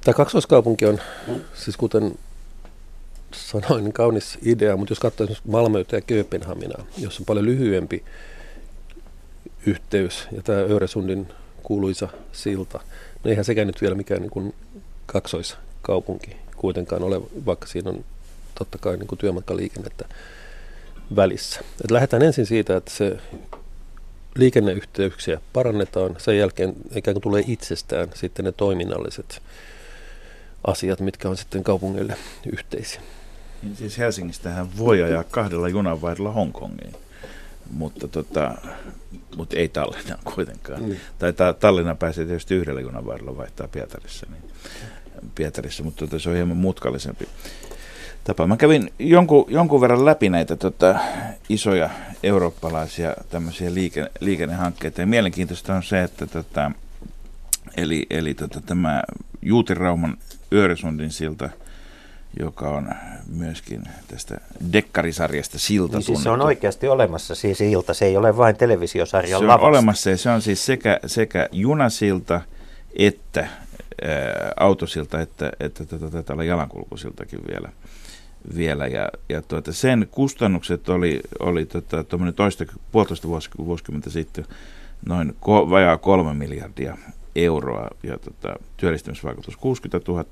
[0.04, 0.98] tämä kaksoiskaupunki on,
[1.54, 2.18] siis kuten
[3.34, 8.04] sanoin, niin kaunis idea, mutta jos katsoo esimerkiksi Malmöitä ja Kööpenhaminaa, jossa on paljon lyhyempi
[9.66, 11.28] yhteys ja tämä Öresundin
[11.62, 12.80] kuuluisa silta,
[13.24, 14.54] no eihän sekään nyt vielä mikään niin kuin
[15.06, 18.04] kaksoiskaupunki kuitenkaan ole, vaikka siinä on
[18.58, 20.04] totta kai niin kuin työmatkaliikennettä
[21.16, 21.60] välissä.
[21.84, 23.16] Et lähdetään ensin siitä, että se
[24.36, 29.42] liikenneyhteyksiä parannetaan, sen jälkeen ikään kuin tulee itsestään sitten ne toiminnalliset
[30.66, 32.16] asiat, mitkä on sitten kaupungille
[32.52, 33.00] yhteisiä.
[33.62, 36.94] Niin siis Helsingistähän voi ajaa kahdella junanvaihdolla Hongkongiin,
[37.70, 38.54] mutta, tota,
[39.36, 40.82] mutta ei Tallinnan kuitenkaan.
[40.82, 40.96] Mm.
[41.18, 44.42] Tai ta, Tallinna pääsee tietysti yhdellä junanvaihdolla vaihtaa Pietarissa, niin,
[45.34, 47.28] Pietarissa mutta tota, se on hieman mutkallisempi
[48.24, 48.46] tapa.
[48.46, 50.98] Mä kävin jonkun, jonkun verran läpi näitä tota,
[51.48, 51.90] isoja
[52.22, 55.00] eurooppalaisia tämmöisiä liike, liikennehankkeita.
[55.00, 56.70] Ja mielenkiintoista on se, että tota,
[57.76, 59.02] eli, eli tota, tämä
[59.42, 60.16] Juutirauman
[60.52, 61.50] Öresundin silta–
[62.40, 62.88] joka on
[63.26, 64.40] myöskin tästä
[64.72, 69.38] dekkarisarjasta Silta niin siis se on oikeasti olemassa siis Silta, se ei ole vain televisiosarjan
[69.38, 69.66] Se on lavasta.
[69.66, 72.40] olemassa ja se on siis sekä, sekä junasilta
[72.96, 73.48] että
[74.56, 77.72] autosilta että, että tätä, tätä olla jalankulkusiltakin vielä.
[78.56, 78.86] vielä.
[78.86, 82.04] Ja, ja tuota, sen kustannukset oli, oli tota,
[82.36, 83.28] toista, puolitoista
[83.58, 84.44] vuosikymmentä sitten
[85.06, 86.96] noin ko, vajaa kolme miljardia
[87.36, 90.24] euroa ja tota, työllistymisvaikutus 60 000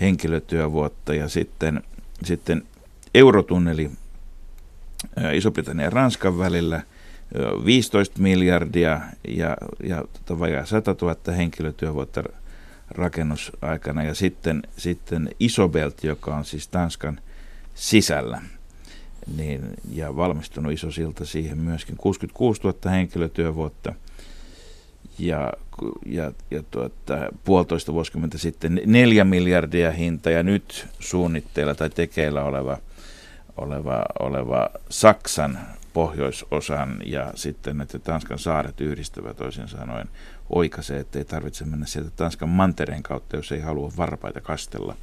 [0.00, 1.82] henkilötyövuotta ja sitten,
[2.24, 2.62] sitten
[3.14, 3.90] eurotunneli
[5.32, 6.82] Iso-Britannian ja Ranskan välillä
[7.64, 12.22] 15 miljardia ja, ja tota vajaa 100 000 henkilötyövuotta
[12.90, 14.02] rakennusaikana.
[14.02, 17.20] Ja sitten, sitten Isobelt, joka on siis Tanskan
[17.74, 18.42] sisällä
[19.36, 21.96] niin, ja valmistunut iso silta siihen myöskin.
[21.96, 23.94] 66 000 henkilötyövuotta–
[25.18, 25.52] ja,
[26.06, 30.30] ja, ja tuota, puolitoista vuosikymmentä sitten neljä miljardia hinta.
[30.30, 32.78] Ja nyt suunnitteilla tai tekeillä oleva,
[33.56, 35.58] oleva, oleva Saksan
[35.94, 40.08] pohjoisosan ja sitten että Tanskan saaret yhdistävät toisin sanoen
[40.50, 44.96] oikaisee, että ei tarvitse mennä sieltä Tanskan mantereen kautta, jos ei halua varpaita kastella.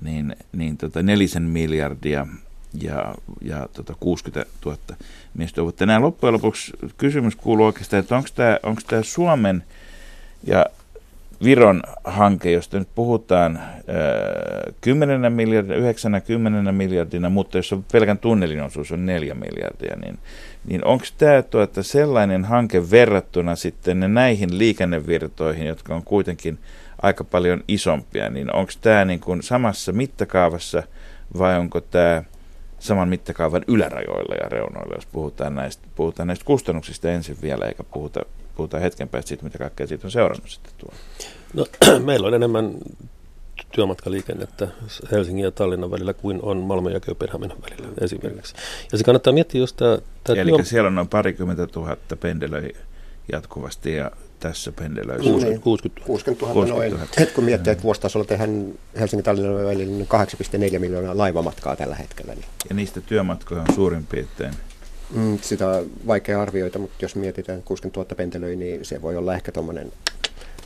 [0.00, 2.26] Niin, niin tota nelisen miljardia
[2.82, 4.78] ja, ja tota 60 000
[5.34, 5.86] miestyövuotta.
[5.86, 8.16] Näin loppujen lopuksi kysymys kuuluu oikeastaan, että
[8.62, 9.64] onko tämä Suomen
[10.44, 10.66] ja
[11.44, 13.60] Viron hanke, josta nyt puhutaan
[14.80, 20.18] 10 miljardina, 9, 10 miljardina, mutta jos on pelkän tunnelin osuus on 4 miljardia, niin,
[20.66, 26.58] niin onko tämä tuota sellainen hanke verrattuna sitten näihin liikennevirtoihin, jotka on kuitenkin
[27.02, 30.82] aika paljon isompia, niin onko tämä niin samassa mittakaavassa
[31.38, 32.22] vai onko tämä
[32.78, 38.20] saman mittakaavan ylärajoilla ja reunoilla, jos puhutaan näistä, puhutaan näistä kustannuksista ensin vielä, eikä puhuta,
[38.58, 40.92] puhuta hetken päästä siitä, mitä kaikkea siitä on seurannut sitten tuo.
[41.54, 41.66] No,
[42.06, 42.74] meillä on enemmän
[43.72, 44.68] työmatkaliikennettä
[45.10, 48.54] Helsingin ja Tallinnan välillä kuin on Malmö ja Kööpenhaminan välillä esimerkiksi.
[48.92, 49.98] Ja se kannattaa miettiä just tämä...
[50.36, 50.64] Eli työ...
[50.64, 52.72] siellä on noin parikymmentä tuhatta pendelöi
[53.32, 56.90] jatkuvasti ja tässä pendelöi 60, 60 60 000 noin.
[56.90, 57.04] 000.
[57.16, 60.04] Et kun miettii, että vuositasolla tehdään Helsingin Tallinnan välillä
[60.72, 62.34] 8,4 miljoonaa laivamatkaa tällä hetkellä.
[62.34, 62.44] Niin.
[62.68, 64.54] Ja niistä työmatkoja on suurin piirtein?
[65.14, 69.34] Mm, sitä on vaikea arvioida, mutta jos mietitään 60 000 pendelöi, niin se voi olla
[69.34, 69.92] ehkä tuommoinen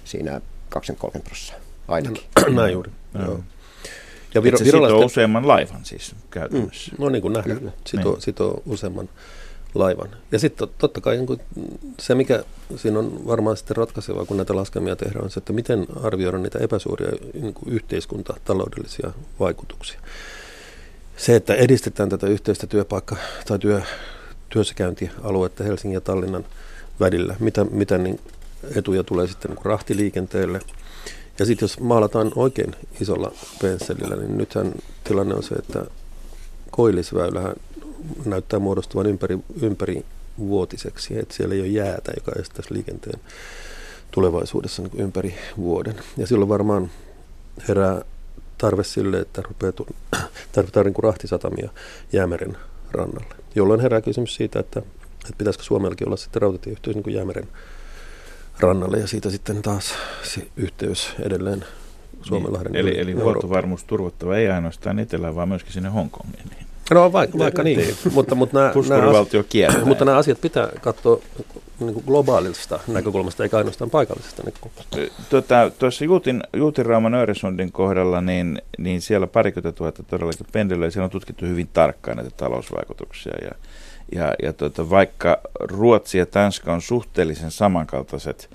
[0.05, 2.24] siinä 20-30 prosenttia ainakin.
[2.57, 2.90] Näin juuri.
[3.14, 3.24] No.
[3.24, 3.40] Joo.
[4.35, 6.90] Ja Viro, se sitoo useamman laivan siis käytännössä.
[6.90, 8.22] Mm, no niin kuin nähdään, sitoo, niin.
[8.22, 9.09] sitoo useamman
[9.74, 10.09] laivan.
[10.33, 11.40] Ja sitten totta kai niin
[12.00, 12.44] se, mikä
[12.76, 16.59] siinä on varmaan sitten ratkaisevaa, kun näitä laskelmia tehdään, on se, että miten arvioida niitä
[16.59, 20.00] epäsuoria niin yhteiskuntataloudellisia vaikutuksia.
[21.16, 23.83] Se, että edistetään tätä yhteistä työpaikka- tai työ,
[24.53, 26.45] työssäkäyntialuetta Helsingin ja Tallinnan
[27.01, 28.21] välillä, mitä, mitä niin
[28.77, 30.61] etuja tulee sitten niin rahtiliikenteelle.
[31.38, 35.85] Ja sitten jos maalataan oikein isolla pensselillä, niin nythän tilanne on se, että
[36.71, 37.55] koillisväylähän
[38.25, 40.05] näyttää muodostuvan ympäri, ympäri
[40.38, 43.21] vuotiseksi, että siellä ei ole jäätä, joka estäisi liikenteen
[44.11, 45.95] tulevaisuudessa niin ympäri vuoden.
[46.17, 46.91] Ja silloin varmaan
[47.69, 48.03] herää
[48.59, 49.73] tarve sille, että rupeaa
[50.53, 51.71] tarvitaan niin rahtisatamia
[52.12, 52.57] Jäämeren
[52.94, 53.35] rannalle.
[53.55, 54.81] Jolloin herää kysymys siitä, että,
[55.20, 57.48] että pitäisikö Suomellakin olla sitten rautatieyhteys niin kuin Jäämeren
[58.61, 61.64] rannalle ja siitä sitten taas se yhteys edelleen
[62.22, 66.62] Suomenlahden niin, Eli, eli huoltovarmuus turvattava ei ainoastaan etelään, vaan myöskin sinne Hongkongiin.
[66.90, 66.97] Niin.
[66.97, 69.12] No vaikka, vaikka niin, mutta, mutta, nämä, nämä
[69.85, 71.21] mutta nämä asiat pitää katsoa
[71.81, 74.97] niin kuin globaalista näkökulmasta, eikä ainoastaan paikallisesta näkökulmasta.
[75.31, 81.05] Tota, tuossa Juutin, Juutin Rauman Öresundin kohdalla, niin, niin siellä parikymmentä tuhatta todellakin pendelöi, siellä
[81.05, 83.33] on tutkittu hyvin tarkkaan näitä talousvaikutuksia.
[83.42, 83.51] Ja,
[84.14, 88.51] ja, ja tota, vaikka Ruotsi ja Tanska on suhteellisen samankaltaiset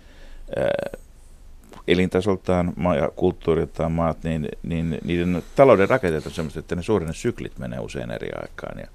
[1.88, 7.80] elintasoltaan ja kulttuuriltaan maat, niin, niin niiden talouden rakenteet on sellaiset, että ne syklit menee
[7.80, 8.80] usein eri aikaan.
[8.80, 8.88] Ja,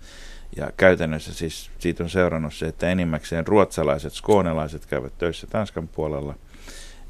[0.57, 6.35] ja käytännössä siis siitä on seurannut se, että enimmäkseen ruotsalaiset, skoonelaiset käyvät töissä Tanskan puolella,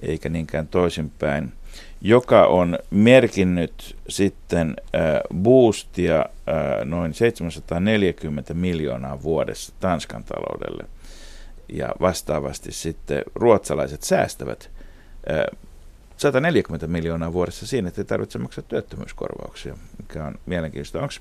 [0.01, 1.53] eikä niinkään toisinpäin,
[2.01, 5.03] joka on merkinnyt sitten äh,
[5.35, 10.89] boostia äh, noin 740 miljoonaa vuodessa Tanskan taloudelle.
[11.69, 14.71] Ja vastaavasti sitten ruotsalaiset säästävät
[16.23, 20.99] 140 miljoonaa vuodessa siinä, että ei tarvitse maksaa työttömyyskorvauksia, mikä on mielenkiintoista.
[21.01, 21.15] Onko,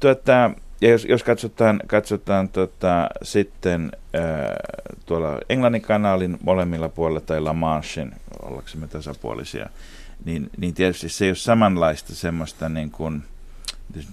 [0.00, 4.56] tuota, ja jos, jos katsotaan, katsotaan tota, sitten ää,
[5.06, 8.12] tuolla Englannin kanaalin molemmilla puolilla tai La Manchin,
[8.42, 9.68] ollaksemme tasapuolisia,
[10.24, 13.22] niin, niin tietysti se ei ole samanlaista semmoista niin kuin,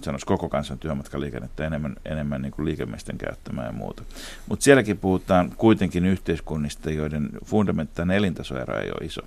[0.02, 4.02] sanoisi koko kansan työmatkaliikennettä enemmän, enemmän niin kuin liikemiesten käyttämään ja muuta.
[4.48, 9.22] Mutta sielläkin puhutaan kuitenkin yhteiskunnista, joiden fundamentaalinen elintasoero ei ole iso.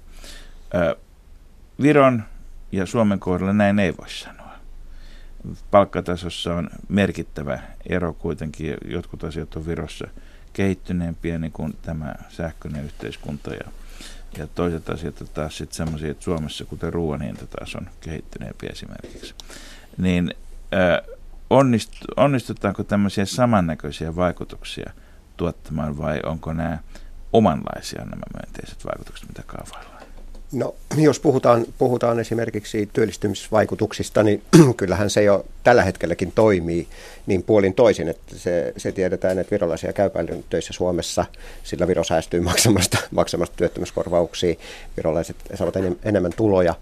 [1.82, 2.24] Viron
[2.72, 4.52] ja Suomen kohdalla näin ei voi sanoa.
[5.72, 8.78] Palkkatasossa on merkittävä ero kuitenkin.
[8.86, 10.08] Jotkut asiat on Virossa
[10.54, 13.72] kehittyneempiä, niin kuin tämä sähköinen yhteiskunta ja,
[14.38, 18.68] ja toiset asiat ovat taas sitten sellaisia, että Suomessa, kuten ruoan hinta taas on kehittyneempi
[18.68, 19.36] esimerkiksi.
[19.98, 20.36] Niin
[20.74, 21.18] äh,
[21.50, 24.92] onnist, onnistutaanko tämmöisiä samannäköisiä vaikutuksia
[25.38, 26.78] tuottamaan vai onko nämä
[27.34, 29.91] omanlaisia nämä myönteiset vaikutukset, mitä kaavaillaan?
[30.52, 34.44] No, jos puhutaan, puhutaan esimerkiksi työllistymisvaikutuksista, niin
[34.78, 36.88] kyllähän se jo tällä hetkelläkin toimii
[37.26, 41.26] niin puolin toisin, että se, se tiedetään, että virolaisia käy paljon töissä Suomessa,
[41.64, 44.56] sillä Viro säästyy maksamasta, maksamasta työttömyyskorvauksia,
[44.98, 46.76] virolaiset saavat enemmän tuloja,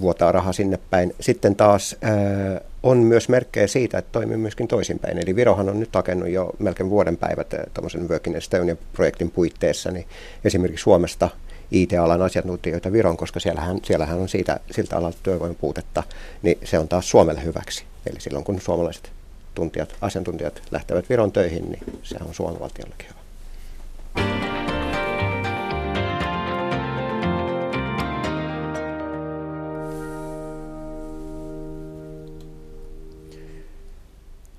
[0.00, 1.14] vuotaa raha sinne päin.
[1.20, 5.18] Sitten taas ää, on myös merkkejä siitä, että toimii myöskin toisinpäin.
[5.18, 10.06] Eli Virohan on nyt hakenut jo melkein vuoden päivät tuommoisen Working Estonia-projektin puitteissa, niin
[10.44, 11.28] esimerkiksi Suomesta–
[11.70, 16.02] IT-alan asiantuntijoita Viron, koska siellähän, siellähän on siitä, siltä alalta työvoiman puutetta,
[16.42, 17.84] niin se on taas Suomelle hyväksi.
[18.06, 19.12] Eli silloin kun suomalaiset
[19.54, 23.20] tuntijat, asiantuntijat lähtevät Viron töihin, niin se on Suomen valtiollekin hyvä.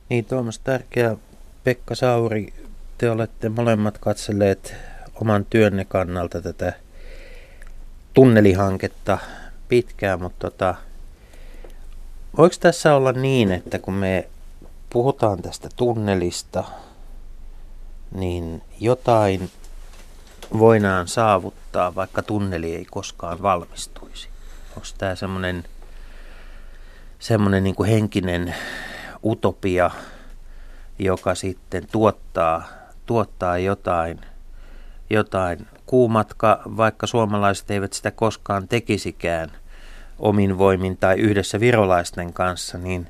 [0.10, 1.16] Niin Tuomas Tärkeä,
[1.64, 2.54] Pekka Sauri,
[2.98, 4.76] te olette molemmat katselleet
[5.22, 6.74] oman työnne kannalta tätä
[8.14, 9.18] tunnelihanketta
[9.68, 10.76] pitkään, mutta tota,
[12.38, 14.30] voiko tässä olla niin, että kun me
[14.90, 16.64] puhutaan tästä tunnelista,
[18.16, 19.52] niin jotain
[20.58, 24.30] voidaan saavuttaa, vaikka tunneli ei koskaan valmistuisi?
[24.76, 25.64] Onko tämä semmoinen
[27.22, 28.56] semmoinen niin henkinen
[29.26, 29.92] utopia,
[31.00, 32.68] joka sitten tuottaa,
[33.06, 34.22] tuottaa jotain,
[35.14, 39.52] jotain kuumatka, vaikka suomalaiset eivät sitä koskaan tekisikään
[40.20, 43.08] omin voimin tai yhdessä virolaisten kanssa, niin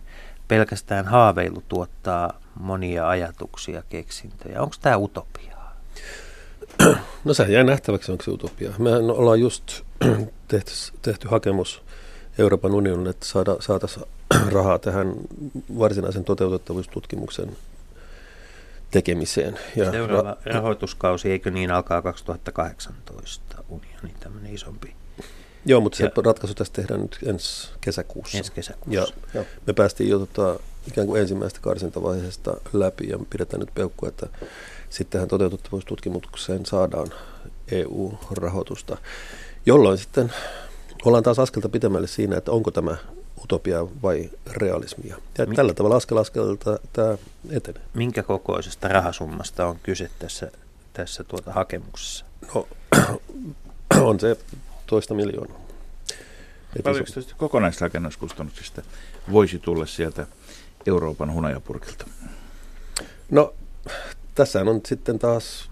[0.47, 4.61] pelkästään haaveilu tuottaa monia ajatuksia, keksintöjä.
[4.61, 5.75] Onko tämä utopiaa?
[7.25, 8.71] No se jää nähtäväksi, onko se utopia.
[8.77, 9.81] Me ollaan just
[10.47, 11.81] tehty, tehty hakemus
[12.37, 14.05] Euroopan unionille, että saada, saataisiin
[14.55, 15.13] rahaa tähän
[15.79, 17.57] varsinaisen toteutettavuustutkimuksen
[18.91, 19.59] tekemiseen.
[19.75, 24.95] Ja Seuraava ra- rahoituskausi, eikö niin, alkaa 2018 unioni, tämmöinen isompi.
[25.65, 28.37] Joo, mutta se ja, ratkaisu tässä tehdään nyt ensi kesäkuussa.
[28.37, 28.99] Ensi kesäkuussa.
[28.99, 29.45] Ja Joo.
[29.67, 34.27] me päästiin jo tota, ikään kuin ensimmäistä karsintavaiheesta läpi ja me pidetään nyt peukkua, että
[34.89, 37.07] sittenhän toteutettavuustutkimukseen saadaan
[37.71, 38.97] EU-rahoitusta,
[39.65, 40.33] jolloin sitten
[41.05, 42.97] ollaan taas askelta pitemmälle siinä, että onko tämä
[43.43, 45.17] utopia vai realismia.
[45.37, 45.55] Ja Min...
[45.55, 47.17] tällä tavalla askel askelta tämä
[47.49, 47.81] etenee.
[47.93, 50.51] Minkä kokoisesta rahasummasta on kyse tässä,
[50.93, 52.25] tässä tuota hakemuksessa?
[52.55, 52.67] No,
[54.09, 54.37] on se
[54.87, 55.61] toista miljoonaa.
[56.83, 58.81] Paljonko tästä kokonaisrakennuskustannuksista
[59.31, 60.27] voisi tulla sieltä
[60.85, 62.05] Euroopan hunajapurkilta?
[63.29, 63.53] No,
[64.35, 65.69] tässä on sitten taas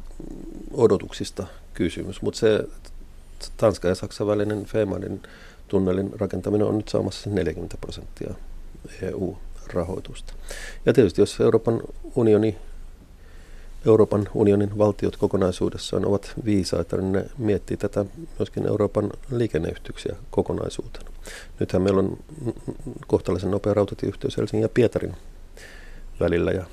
[0.74, 2.68] odotuksista kysymys, mutta se
[3.58, 5.22] Tanska ja Saksan välinen Fehmarnin
[5.70, 8.34] tunnelin rakentaminen on nyt saamassa 40 prosenttia
[9.02, 9.38] EU
[9.74, 10.34] rahoitusta.
[10.86, 11.82] Ja tietysti jos Euroopan
[12.16, 12.58] unioni
[13.86, 18.06] Euroopan unionin valtiot kokonaisuudessaan ovat viisaita, niin ne miettii tätä
[18.40, 21.10] myöskin Euroopan liikenneyhteyksiä kokonaisuutena.
[21.60, 22.18] Nythän meillä on
[23.08, 25.16] kohtalaisen nopea rautatieyhteys Helsingin ja Pietarin
[26.20, 26.66] välillä ja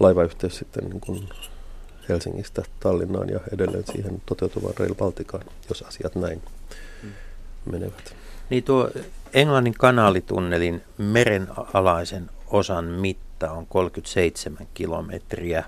[0.00, 1.28] laivayhteys sitten niin kuin
[2.08, 6.42] Helsingistä Tallinnaan ja edelleen siihen toteutuvaan Rail Balticaan, jos asiat näin
[7.70, 8.16] menevät.
[8.50, 8.90] Niin tuo
[9.34, 15.64] Englannin kanaalitunnelin merenalaisen osan mitta on 37 kilometriä.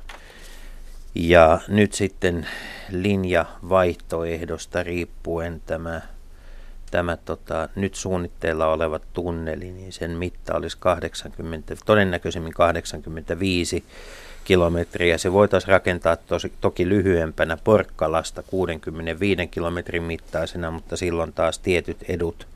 [1.14, 2.48] Ja nyt sitten
[2.90, 6.00] linjavaihtoehdosta riippuen tämä,
[6.90, 13.84] tämä tota, nyt suunnitteilla oleva tunneli, niin sen mitta olisi 80, todennäköisemmin 85
[14.48, 15.18] kilometriä.
[15.18, 22.46] Se voitaisiin rakentaa tosi, toki lyhyempänä Porkkalasta 65 kilometrin mittaisena, mutta silloin taas tietyt edut,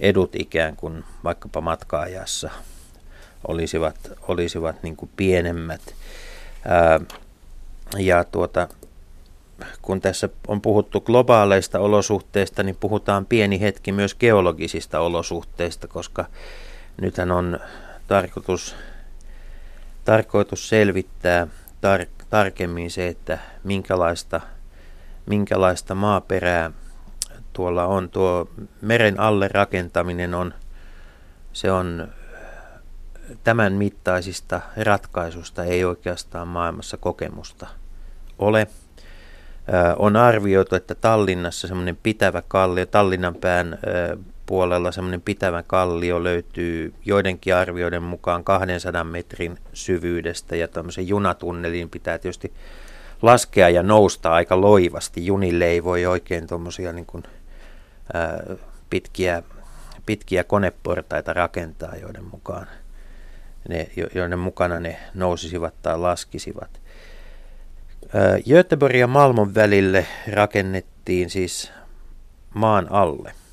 [0.00, 2.50] edut ikään kuin vaikkapa matkaajassa
[3.48, 3.96] olisivat,
[4.28, 5.80] olisivat niin kuin pienemmät.
[6.68, 7.00] Ää,
[7.98, 8.68] ja tuota,
[9.82, 16.24] kun tässä on puhuttu globaaleista olosuhteista, niin puhutaan pieni hetki myös geologisista olosuhteista, koska
[17.00, 17.60] nythän on
[18.08, 18.76] tarkoitus
[20.06, 24.40] tarkoitus selvittää tar- tarkemmin se, että minkälaista,
[25.26, 26.70] minkälaista maaperää
[27.52, 28.10] tuolla on.
[28.10, 28.48] Tuo
[28.80, 30.54] meren alle rakentaminen on,
[31.52, 32.08] se on
[33.44, 37.66] tämän mittaisista ratkaisusta ei oikeastaan maailmassa kokemusta
[38.38, 38.66] ole.
[39.96, 43.78] On arvioitu, että Tallinnassa semmoinen pitävä kallio, Tallinnan pään
[44.46, 52.18] puolella semmoinen pitävä kallio löytyy joidenkin arvioiden mukaan 200 metrin syvyydestä ja tämmöisen junatunnelin pitää
[52.18, 52.52] tietysti
[53.22, 55.26] laskea ja nousta aika loivasti.
[55.26, 57.22] Junille ei voi oikein tuommoisia niin kuin,
[58.14, 58.44] ää,
[58.90, 59.42] pitkiä,
[60.06, 62.66] pitkiä koneportaita rakentaa, joiden mukaan
[63.68, 66.80] ne, joiden mukana ne nousisivat tai laskisivat.
[68.48, 71.72] Göteborg ja Malmon välille rakennettiin siis
[72.54, 73.32] maan alle–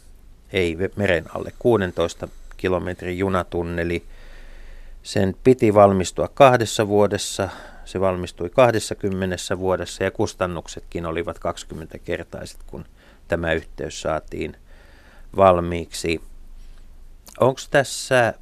[0.54, 4.04] ei meren alle, 16 kilometrin junatunneli.
[5.04, 7.50] Sen piti valmistua kahdessa vuodessa,
[7.86, 12.86] se valmistui 20 vuodessa ja kustannuksetkin olivat 20-kertaiset, kun
[13.28, 14.58] tämä yhteys saatiin
[15.38, 16.22] valmiiksi.
[17.40, 18.34] Onko tässä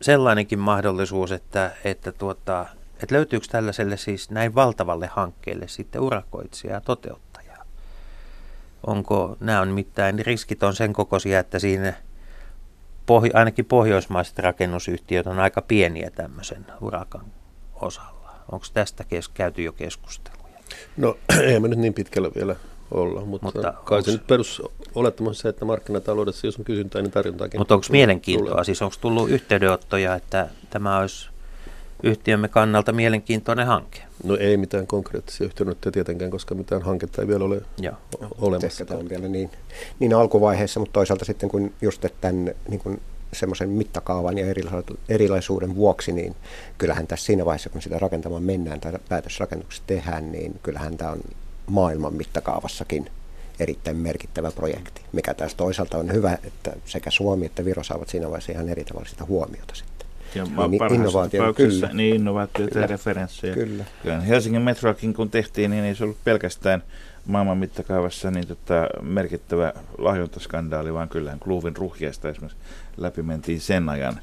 [0.00, 2.66] sellainenkin mahdollisuus, että, että, tuota,
[3.02, 7.25] että löytyykö tällaiselle siis näin valtavalle hankkeelle sitten urakoitsija ja toteuttaa?
[8.86, 11.94] Onko, nämä on mitään, riskit on sen kokoisia, että siinä
[13.06, 17.24] pohj- ainakin pohjoismaiset rakennusyhtiöt on aika pieniä tämmöisen urakan
[17.74, 18.34] osalla.
[18.52, 20.46] Onko tästä kes- käyty jo keskusteluja?
[20.96, 22.56] No ei me nyt niin pitkällä vielä
[22.90, 24.62] olla, mutta, mutta kai se nyt perus
[24.94, 28.50] olettamus se, että markkinataloudessa, jos on kysyntää, niin tarjontaakin Mutta onko mielenkiintoa?
[28.50, 28.64] Tulee.
[28.64, 31.28] Siis onko tullut yhteydenottoja, että tämä olisi
[32.02, 34.02] yhtiömme kannalta mielenkiintoinen hanke?
[34.24, 37.94] No ei mitään konkreettisia yhteydenottoja tietenkään, koska mitään hanketta ei vielä ole Joo.
[38.38, 38.66] olemassa.
[38.66, 39.50] Ehkä tämä on vielä niin,
[39.98, 43.00] niin alkuvaiheessa, mutta toisaalta sitten kun just tämän niin kuin
[43.32, 44.46] semmoisen mittakaavan ja
[45.08, 46.36] erilaisuuden vuoksi, niin
[46.78, 51.20] kyllähän tässä siinä vaiheessa, kun sitä rakentamaan mennään tai päätösrakennukset tehdään, niin kyllähän tämä on
[51.66, 53.10] maailman mittakaavassakin
[53.60, 58.26] erittäin merkittävä projekti, mikä tässä toisaalta on hyvä, että sekä Suomi että Viro saavat siinä
[58.26, 59.95] vaiheessa ihan eri tavalla sitä huomiota sitten.
[60.34, 61.90] Ja niin, innovaatio, kyllä.
[61.92, 62.84] Niin, innovaatioita kyllä.
[62.84, 63.54] ja referenssejä.
[63.54, 63.84] Kyllä.
[64.02, 64.20] kyllä.
[64.20, 66.82] Helsingin metroakin kun tehtiin, niin ei se ollut pelkästään
[67.26, 72.58] maailman mittakaavassa niin tota, merkittävä lahjontaskandaali, vaan kyllähän Kluuvin ruhjeesta esimerkiksi
[72.96, 74.20] läpi mentiin sen ajan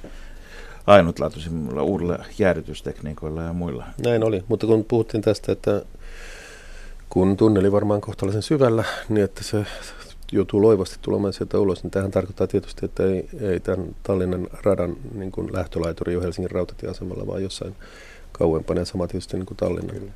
[0.87, 3.85] ainutlaatuisimmilla uudella jäädytystekniikoilla ja muilla.
[4.05, 5.81] Näin oli, mutta kun puhuttiin tästä, että
[7.09, 9.65] kun tunneli varmaan kohtalaisen syvällä, niin että se
[10.33, 14.95] joutuu loivasti tulemaan sieltä ulos, niin tähän tarkoittaa tietysti, että ei, ei tämän Tallinnan radan
[15.13, 17.75] niin kuin lähtölaituri ole Helsingin rautatieasemalla, vaan jossain
[18.31, 20.13] kauempana ja sama tietysti niin kuin Tallinnan,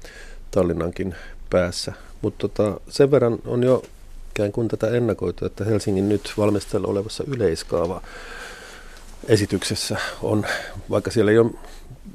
[0.52, 1.16] Tallinnankin
[1.50, 1.94] päässä.
[2.22, 3.84] Mutta tota, sen verran on jo
[4.30, 8.02] ikään kuin tätä ennakoitu, että Helsingin nyt valmistella olevassa yleiskaava
[9.28, 10.46] esityksessä on,
[10.90, 11.52] vaikka siellä ei ole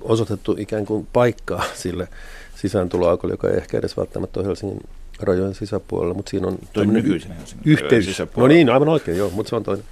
[0.01, 2.09] osoitettu ikään kuin paikkaa sille
[2.57, 4.81] sisääntuloaukolle, joka ei ehkä edes välttämättä ole Helsingin
[5.21, 6.87] rajojen sisäpuolella, mutta siinä on Toi
[7.65, 8.23] yhteys.
[8.37, 9.85] No niin, aivan oikein, joo, mutta se on toinen,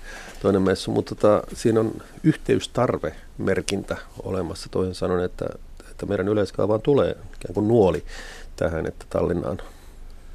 [0.43, 0.91] toinen messu.
[0.91, 1.93] Mutta tota, siinä on
[2.25, 5.47] yhteystarvemerkintä olemassa toisin sanoen, että,
[5.91, 8.05] että meidän yleiskaavaan tulee ikään kuin nuoli
[8.57, 9.59] tähän, että Tallinnaan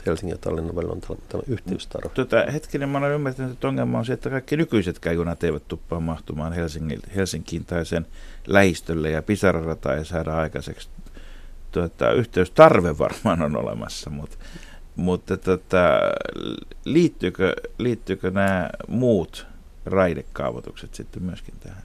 [0.05, 2.09] Helsingin ja Tallinnan välillä on tämä yhteystarve.
[2.09, 5.99] Tota, hetkinen, mä olen ymmärtänyt, että ongelma on se, että kaikki nykyiset junat eivät tuppaa
[5.99, 8.05] mahtumaan Helsingin, Helsinkiin tai sen
[8.47, 10.89] lähistölle ja Pisararata ei saada aikaiseksi.
[11.71, 14.37] Tuota, yhteystarve varmaan on olemassa, mutta
[14.95, 15.99] mutta tota,
[16.85, 19.47] liittyykö, liittyykö nämä muut
[19.85, 21.83] raidekaavoitukset sitten myöskin tähän?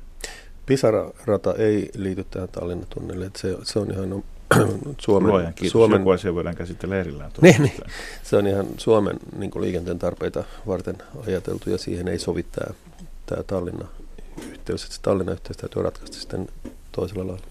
[0.67, 3.31] Pisara-rata ei liity tähän Tallinnan tunneliin.
[3.37, 4.25] Se, se on ihan
[4.99, 5.73] Suomen, Luojan kiitos.
[5.73, 7.31] Suomen, Joku asia voidaan käsitellä erillään.
[7.41, 7.81] Niin, niin.
[8.23, 10.97] Se on ihan Suomen niin kuin liikenteen tarpeita varten
[11.27, 12.75] ajateltu ja siihen ei sovi tämä,
[13.27, 13.89] tämä Tallinna
[14.53, 14.83] yhteys.
[14.83, 16.49] Että se Tallinnan yhteys täytyy ratkaista sitten
[16.93, 17.47] toisella lailla.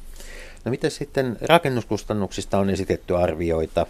[0.65, 3.85] No miten sitten rakennuskustannuksista on esitetty arvioita?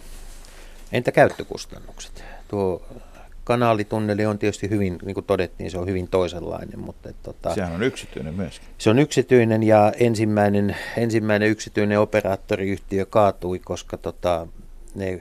[0.92, 2.24] Entä käyttökustannukset?
[2.48, 2.82] Tuo
[3.44, 6.78] kanaalitunneli on tietysti hyvin, niin kuin todettiin, se on hyvin toisenlainen.
[6.78, 8.68] Mutta, et, tota, Sehän on yksityinen myöskin.
[8.78, 14.46] Se on yksityinen ja ensimmäinen, ensimmäinen yksityinen operaattoriyhtiö kaatui, koska tota,
[14.94, 15.20] ne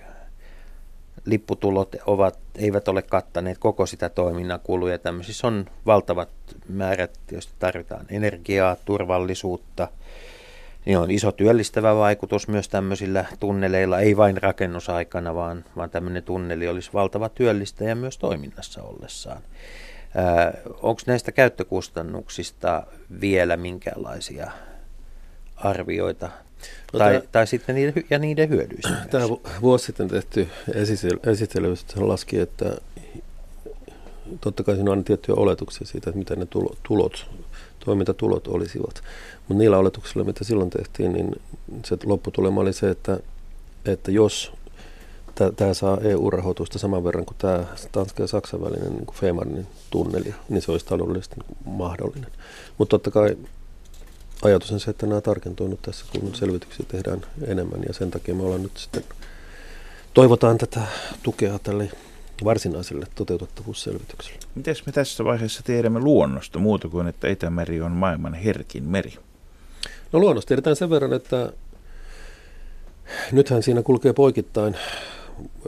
[1.25, 4.97] lipputulot ovat, eivät ole kattaneet koko sitä toiminnan kuluja.
[4.97, 6.29] Tämmöisissä on valtavat
[6.69, 9.87] määrät, joista tarvitaan energiaa, turvallisuutta.
[10.89, 16.67] Niin on iso työllistävä vaikutus myös tämmöisillä tunneleilla, ei vain rakennusaikana, vaan, vaan tämmöinen tunneli
[16.67, 19.41] olisi valtava työllistäjä myös toiminnassa ollessaan.
[20.81, 22.83] Onko näistä käyttökustannuksista
[23.21, 24.51] vielä minkälaisia
[25.55, 26.29] arvioita
[26.93, 28.95] No tai, tai sitten niiden, ja niiden hyödyistä.
[29.11, 29.25] Tämä
[29.61, 30.47] vuosi sitten tehty
[31.25, 32.65] esitely laski, että
[34.41, 36.47] totta kai siinä on tiettyjä oletuksia siitä, että miten ne
[36.83, 37.27] tulot,
[37.85, 39.03] toimintatulot olisivat.
[39.47, 41.35] Mutta niillä oletuksilla, mitä silloin tehtiin, niin
[41.85, 43.19] se lopputulema oli se, että,
[43.85, 44.51] että jos
[45.55, 50.61] tämä saa EU-rahoitusta saman verran kuin tämä Tanskan ja Saksan välinen niin Fehmarnin tunneli, niin
[50.61, 52.31] se olisi taloudellisesti mahdollinen.
[52.77, 53.37] Mutta totta kai
[54.41, 58.35] ajatus on se, että nämä tarkentuu nyt tässä, kun selvityksiä tehdään enemmän ja sen takia
[58.35, 59.03] me ollaan nyt sitten,
[60.13, 60.81] toivotaan tätä
[61.23, 61.91] tukea tälle
[62.43, 64.39] varsinaiselle toteutettavuusselvitykselle.
[64.55, 69.13] Miten me tässä vaiheessa tiedämme luonnosta muuta kuin, että Itämeri on maailman herkin meri?
[70.11, 71.53] No luonnosta tiedetään sen verran, että
[73.31, 74.75] nythän siinä kulkee poikittain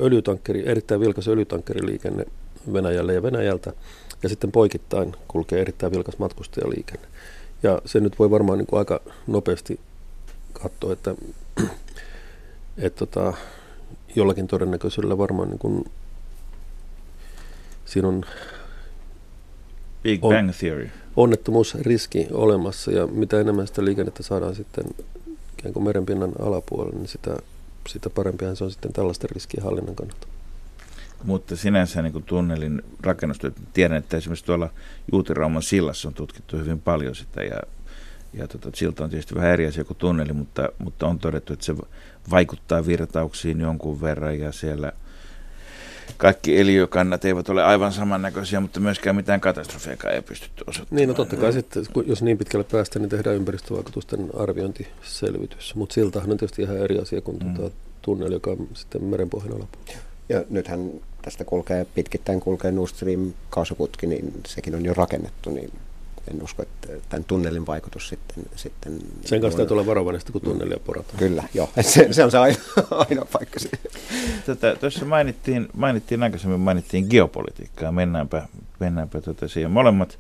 [0.02, 2.26] öljytankkeri, erittäin vilkas öljytankkeriliikenne
[2.74, 3.74] Venäjälle ja Venäjältä,
[4.24, 7.08] ja sitten poikittain kulkee erittäin vilkas matkustajaliikenne.
[7.64, 9.80] Ja se nyt voi varmaan niin kuin aika nopeasti
[10.54, 11.16] katsoa, että,
[12.78, 13.34] että tota,
[14.16, 15.86] jollakin todennäköisyydellä varmaan niin kuin,
[17.92, 18.26] siinä on
[20.04, 20.90] Big on, Bang Theory.
[21.16, 24.86] onnettomuusriski olemassa ja mitä enemmän sitä liikennettä saadaan sitten
[25.60, 27.38] ikään kuin merenpinnan alapuolelle, niin sitä,
[27.88, 30.28] sitä parempihan se on sitten tällaisten riskien hallinnan kannalta.
[31.24, 34.70] Mutta sinänsä niin kuin tunnelin rakennustyöt, tiedän, että esimerkiksi tuolla
[35.12, 37.60] Juutirauman sillassa on tutkittu hyvin paljon sitä ja,
[38.34, 41.66] ja tota, silta on tietysti vähän eri asia kuin tunneli, mutta, mutta on todettu, että
[41.66, 41.76] se
[42.30, 44.92] vaikuttaa virtauksiin jonkun verran ja siellä
[46.18, 50.96] kaikki eliökannat eivät ole aivan samannäköisiä, mutta myöskään mitään katastrofeja ei pystytty osoittamaan.
[50.96, 56.32] Niin, no totta kai sitten, jos niin pitkälle päästään, niin tehdään ympäristövaikutusten arviointiselvitys, mutta siltahan
[56.32, 57.54] on tietysti ihan eri asia kuin mm.
[57.54, 60.02] tuota tunneli, joka on sitten merenpohjan alapuolella.
[60.30, 60.92] Ja nythän
[61.22, 65.72] tästä kulkee, pitkittäin kulkee Nord Stream kaasuputki, niin sekin on jo rakennettu, niin
[66.28, 68.46] en usko, että tämän tunnelin vaikutus sitten...
[68.56, 71.18] sitten Sen kanssa täytyy olla varovainen, kun tunnelia porataan.
[71.18, 71.70] Kyllä, joo.
[71.82, 72.58] Se, se on se aina,
[73.10, 73.60] aina paikka
[74.46, 77.92] Tätä, tuossa mainittiin, mainittiin aikaisemmin mainittiin geopolitiikkaa.
[77.92, 78.48] Mennäänpä,
[78.80, 79.72] mennäänpä tuota siihen.
[79.72, 80.20] Molemmat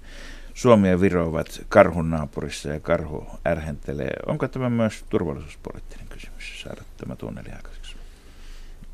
[0.53, 4.13] Suomi ja Viro ovat karhun naapurissa ja karhu ärhentelee.
[4.27, 7.80] Onko tämä myös turvallisuuspoliittinen kysymys saada tämä tunneli aikaisemmin?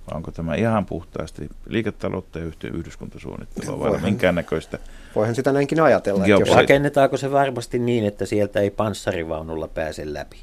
[0.08, 4.80] Vai onko tämä ihan puhtaasti liiketaloutta ja yhdyskuntasuunnittelua vai minkäännäköistä?
[5.16, 6.26] Voihan sitä näinkin ajatella.
[6.26, 10.38] Että jos rakennetaanko se varmasti niin, että sieltä ei panssarivaunulla pääse läpi?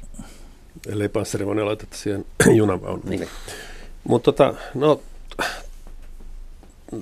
[0.87, 2.25] Ellei panssarivaunu laiteta siihen
[2.57, 3.09] junavaunuun.
[3.09, 3.27] Niin.
[4.03, 5.01] Mutta tota, no,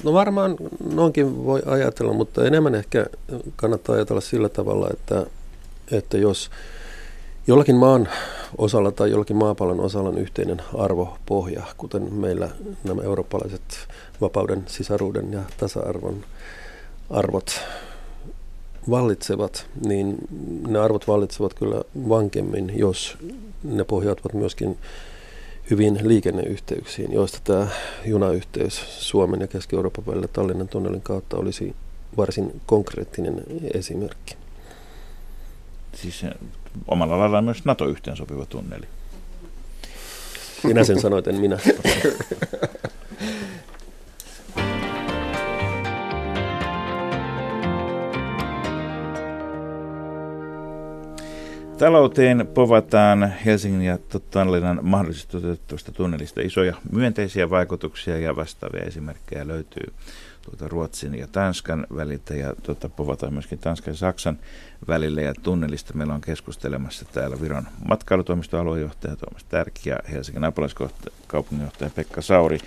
[0.03, 0.55] no varmaan
[0.93, 3.05] noinkin voi ajatella, mutta enemmän ehkä
[3.55, 5.25] kannattaa ajatella sillä tavalla, että,
[5.91, 6.51] että jos
[7.47, 8.09] jollakin maan
[8.57, 12.49] osalla tai jollakin maapallon osalla on yhteinen arvopohja, kuten meillä
[12.83, 13.61] nämä eurooppalaiset
[14.21, 16.23] vapauden, sisaruuden ja tasa-arvon
[17.09, 17.59] arvot
[18.89, 20.17] vallitsevat, niin
[20.67, 23.17] ne arvot vallitsevat kyllä vankemmin, jos
[23.63, 24.77] ne pohjautuvat myöskin
[25.69, 27.67] hyvin liikenneyhteyksiin, joista tämä
[28.05, 31.75] junayhteys Suomen ja Keski-Euroopan välillä Tallinnan tunnelin kautta olisi
[32.17, 34.42] varsin konkreettinen esimerkki.
[35.93, 36.25] Siis
[36.87, 38.87] omalla lailla myös NATO-yhteen sopiva tunneli.
[40.63, 41.57] Minä sen sanoit, en minä.
[51.77, 53.97] Talouteen povataan Helsingin ja
[54.31, 59.93] Tallinnan mahdollisesti toteutettavasta tunnelista isoja myönteisiä vaikutuksia ja vastaavia esimerkkejä löytyy
[60.45, 64.39] tuota Ruotsin ja Tanskan väliltä ja tuota, povataan myöskin Tanskan ja Saksan
[64.87, 65.93] välillä ja tunnelista.
[65.93, 72.59] Meillä on keskustelemassa täällä Viron matkailutoimiston aluejohtaja Tuomas Tärki ja Helsingin apulaiskaupunginjohtaja Pekka Sauri.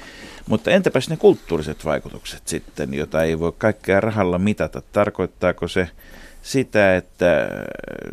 [0.48, 4.82] Mutta entäpäs ne kulttuuriset vaikutukset sitten, joita ei voi kaikkea rahalla mitata?
[4.92, 5.88] Tarkoittaako se
[6.42, 7.48] sitä, että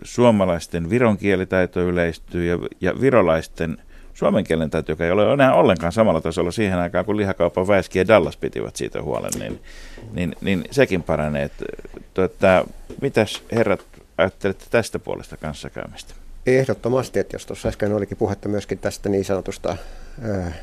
[0.03, 3.77] suomalaisten viron kielitaito yleistyy ja, ja virolaisten
[4.13, 7.99] suomen kielen taito, joka ei ole enää ollenkaan samalla tasolla siihen aikaan, kun lihakaupan Väiski
[7.99, 9.59] ja Dallas pitivät siitä huolen, niin,
[10.13, 11.49] niin, niin sekin paranee.
[12.13, 12.65] Tuota,
[13.01, 13.85] mitäs herrat
[14.17, 16.13] ajattelette tästä puolesta kanssakäymistä?
[16.45, 19.77] Ehdottomasti, että jos tuossa äsken olikin puhetta myöskin tästä niin sanotusta
[20.29, 20.53] äh,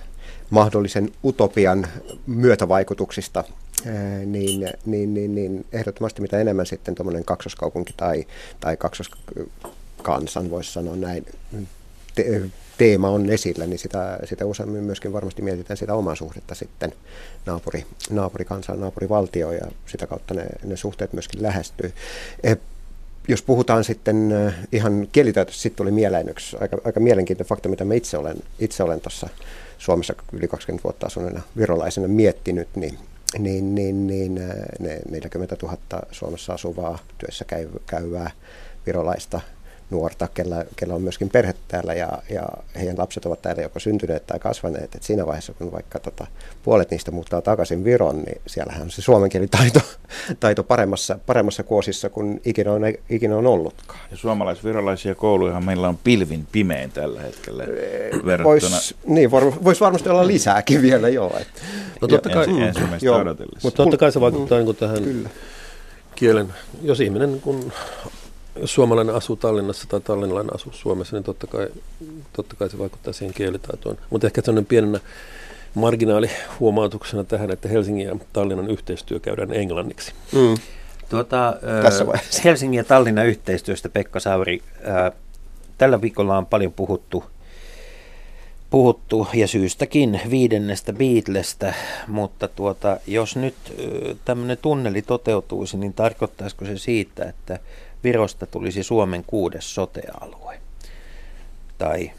[0.51, 1.86] mahdollisen utopian
[2.26, 3.44] myötävaikutuksista,
[3.86, 3.94] äh,
[4.26, 8.26] niin, niin, niin, niin ehdottomasti mitä enemmän sitten tuommoinen kaksoskaupunki tai,
[8.61, 11.26] tai kaksoskansan, voisi sanoa näin,
[12.14, 12.42] te,
[12.81, 16.93] teema on esillä, niin sitä, sitä useammin myöskin varmasti mietitään sitä omaa suhdetta sitten
[17.47, 21.93] naapuri, naapurikansaan, naapurivaltioon ja sitä kautta ne, ne suhteet myöskin lähestyy.
[22.43, 22.55] E,
[23.28, 24.35] jos puhutaan sitten
[24.72, 28.83] ihan kielitaitosta, sitten tuli mieleen yksi aika, aika mielenkiintoinen fakta, mitä mä itse olen, itse
[28.83, 29.28] olen tuossa
[29.78, 32.99] Suomessa yli 20 vuotta asuneena virolaisena miettinyt, niin
[33.39, 34.35] niin, niin, niin
[34.78, 35.78] ne 40 000
[36.12, 37.45] Suomessa asuvaa työssä
[37.87, 38.31] käyvää
[38.87, 39.41] virolaista
[39.91, 42.43] nuorta, kellä, kellä on myöskin perhe täällä ja, ja
[42.76, 44.95] heidän lapset ovat täällä joko syntyneet tai kasvaneet.
[44.95, 46.26] Et siinä vaiheessa, kun vaikka tota,
[46.62, 49.80] puolet niistä muuttaa takaisin Viron, niin siellähän on se suomen taito,
[50.41, 54.01] taito paremmassa, paremmassa kuosissa kuin ikinä on, ikinä on ollutkaan.
[54.11, 57.64] Ja suomalais-virolaisia kouluja meillä on pilvin pimein tällä hetkellä
[58.26, 58.45] verrattuna.
[58.45, 61.32] Vois, niin, voisi varmasti olla lisääkin vielä, joo.
[61.41, 61.49] Et,
[62.01, 62.55] no totta kai, mm,
[63.03, 63.24] joo,
[63.62, 65.28] mutta totta kai se vaikuttaa mm, niin tähän kyllä.
[66.14, 67.72] kielen, jos ihminen kun
[68.65, 71.69] suomalainen asuu Tallinnassa tai tallinnalainen asuu Suomessa, niin totta kai,
[72.33, 73.97] totta kai se vaikuttaa siihen kielitaitoon.
[74.11, 75.01] Mutta ehkä sellainen pienenä
[75.75, 80.13] marginaalihuomautuksena tähän, että Helsingin ja Tallinnan yhteistyö käydään englanniksi.
[80.33, 80.55] Mm.
[81.09, 82.05] Tuota, Tässä
[82.45, 84.63] Helsingin ja Tallinnan yhteistyöstä, Pekka Sauri,
[85.79, 87.25] tällä viikolla on paljon puhuttu,
[88.71, 91.75] puhuttu ja syystäkin viidennestä Beatlestä,
[92.07, 93.55] mutta tuota, jos nyt
[94.25, 97.59] tämmöinen tunneli toteutuisi, niin tarkoittaisiko se siitä, että
[98.05, 100.61] Virosta tulisi Suomen kuudes sotealue.
[101.78, 102.11] Tai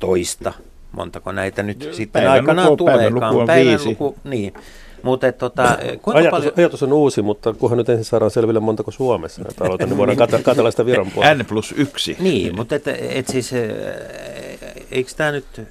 [0.00, 0.52] toista.
[0.92, 3.46] Montako näitä nyt Päivän sitten aikanaan luku, tuleekaan.
[3.46, 4.54] Päivänluku, niin.
[5.02, 6.52] Mutta tota, ajatus, paljon...
[6.56, 10.18] ajatus on uusi, mutta kunhan nyt ensin saadaan selville montako Suomessa näitä aloita, niin voidaan
[10.18, 11.42] katsella, katsella sitä Viron puolella.
[11.42, 12.16] N plus yksi.
[12.20, 13.50] Niin, mutta et, et siis,
[14.90, 15.62] eikö tämä nyt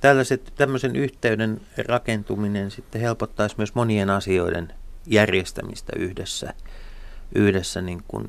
[0.00, 4.72] tällaiset, tämmöisen yhteyden rakentuminen sitten helpottaisi myös monien asioiden
[5.06, 6.52] järjestämistä yhdessä–
[7.34, 8.26] yhdessä niin kuin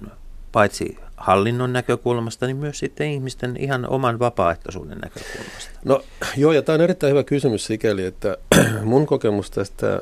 [0.52, 5.80] paitsi hallinnon näkökulmasta, niin myös sitten ihmisten ihan oman vapaaehtoisuuden näkökulmasta.
[5.86, 6.04] No
[6.38, 8.38] joo, ja tämä on erittäin hyvä kysymys sikäli, että
[8.84, 10.02] mun kokemus tästä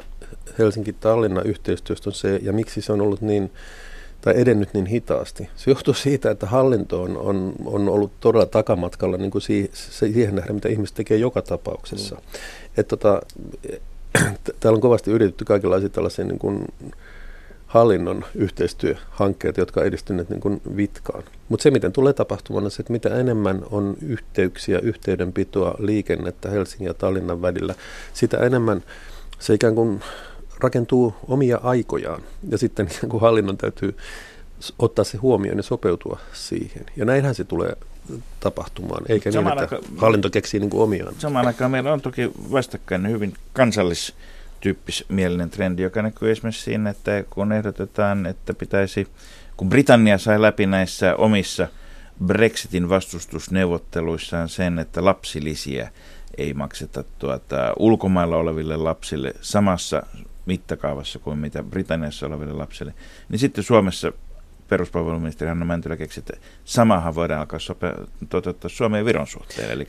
[0.59, 3.51] Helsinki-Tallinnan yhteistyöstä on se, ja miksi se on ollut niin,
[4.21, 5.49] tai edennyt niin hitaasti.
[5.55, 10.53] Se johtuu siitä, että hallinto on, on, on ollut todella takamatkalla niin kuin siihen nähdä,
[10.53, 12.15] mitä ihmiset tekee joka tapauksessa.
[12.15, 12.21] Mm.
[12.77, 13.21] Että tota,
[14.59, 16.65] täällä on kovasti yritetty kaikenlaisia tällaisia niin kuin,
[17.67, 21.23] hallinnon yhteistyöhankkeet, jotka on edistyneet niin kuin vitkaan.
[21.49, 26.87] Mutta se, miten tulee tapahtumaan, on se, että mitä enemmän on yhteyksiä, yhteydenpitoa, liikennettä Helsingin
[26.87, 27.75] ja Tallinnan välillä,
[28.13, 28.83] sitä enemmän
[29.39, 30.01] se ikään kuin
[30.59, 32.21] rakentuu omia aikojaan.
[32.49, 33.97] Ja sitten ikään kuin hallinnon täytyy
[34.79, 36.85] ottaa se huomioon ja sopeutua siihen.
[36.95, 37.77] Ja näinhän se tulee
[38.39, 41.15] tapahtumaan, eikä niin, että aika, hallinto keksii niin kuin omiaan.
[41.17, 44.13] Samaan aikaan meillä on toki vastakkain hyvin kansallis
[44.65, 49.07] tyyppismielinen trendi, joka näkyy esimerkiksi siinä, että kun ehdotetaan, että pitäisi,
[49.57, 51.67] kun Britannia sai läpi näissä omissa
[52.25, 55.89] Brexitin vastustusneuvotteluissaan sen, että lapsilisiä
[56.37, 60.03] ei makseta tuota, ulkomailla oleville lapsille samassa
[60.45, 62.93] mittakaavassa kuin mitä Britanniassa oleville lapsille,
[63.29, 64.11] niin sitten Suomessa
[64.69, 67.93] peruspalveluministeri Hanna Mäntylä keksi, että samahan voidaan alkaa sopea,
[68.29, 69.71] toteuttaa Suomen ja Viron suhteen.
[69.71, 69.87] Eli,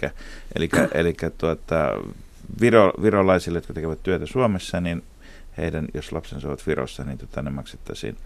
[0.55, 1.91] eli, eli tuota,
[2.61, 5.03] viro, virolaisille, jotka tekevät työtä Suomessa, niin
[5.59, 8.17] heidän, jos lapsensa ovat Virossa, niin tota, ne maksettaisiin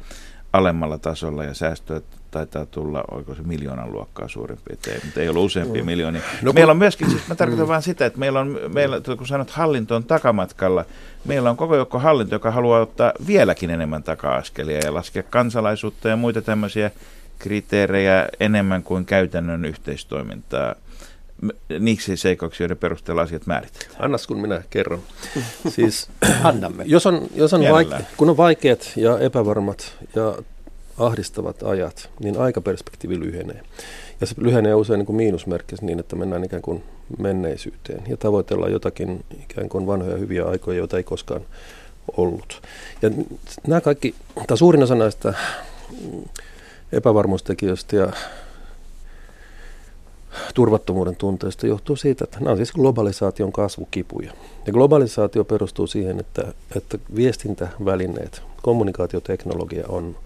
[0.53, 5.45] alemmalla tasolla ja säästöt taitaa tulla, oiko se miljoonan luokkaa suurin piirtein, mutta ei ollut
[5.45, 6.23] useampia miljoonia.
[6.43, 7.69] No, meillä on myöskin, siis mä tarkoitan mm.
[7.69, 10.85] vain sitä, että meillä on, meillä, kun sanot hallinto on takamatkalla,
[11.25, 16.17] meillä on koko joukko hallinto, joka haluaa ottaa vieläkin enemmän taka-askelia ja laskea kansalaisuutta ja
[16.17, 16.91] muita tämmöisiä
[17.39, 20.75] kriteerejä enemmän kuin käytännön yhteistoimintaa
[21.79, 23.91] niiksi seikoiksi, joiden perusteella asiat määritetään.
[23.99, 25.03] Annas kun minä kerron.
[25.77, 26.09] Siis,
[26.45, 26.85] Annamme.
[26.87, 30.39] Jos on, jos on vaike- kun on vaikeat ja epävarmat ja
[30.99, 33.63] ahdistavat ajat, niin aikaperspektiivi lyhenee.
[34.21, 36.83] Ja se lyhenee usein niin kuin miinusmerkkis niin, että mennään ikään kuin
[37.19, 41.41] menneisyyteen ja tavoitellaan jotakin ikään kuin vanhoja hyviä aikoja, joita ei koskaan
[42.17, 42.63] ollut.
[43.03, 43.11] Ja
[43.67, 44.15] nämä kaikki,
[44.47, 45.35] tai suurin osa näistä
[46.93, 48.13] epävarmuustekijöistä ja
[50.55, 54.33] turvattomuuden tunteesta johtuu siitä, että nämä on siis globalisaation kasvukipuja.
[54.67, 60.17] Ja globalisaatio perustuu siihen, että, että viestintävälineet, kommunikaatioteknologia on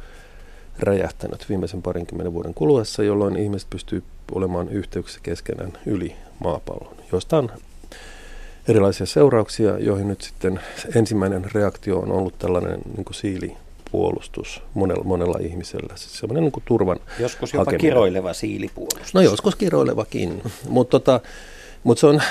[0.79, 4.03] räjähtänyt viimeisen parinkymmenen vuoden kuluessa, jolloin ihmiset pystyy
[4.33, 7.51] olemaan yhteyksissä keskenään yli maapallon, josta on
[8.69, 10.61] erilaisia seurauksia, joihin nyt sitten
[10.95, 13.15] ensimmäinen reaktio on ollut tällainen niin kuin
[13.95, 15.97] siilipuolustus monella, monella ihmisellä.
[15.97, 17.81] Siis semmoinen niin kuin turvan Joskus jopa hakeminen.
[17.81, 19.15] kiroileva siilipuolustus.
[19.15, 21.21] No joskus kiroilevakin, mutta tota,
[21.85, 22.23] mut se on,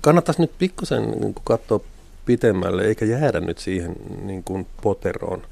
[0.00, 1.80] kannattaisi nyt pikkusen niin katsoa
[2.26, 5.42] pitemmälle, eikä jäädä nyt siihen niin kuin poteroon.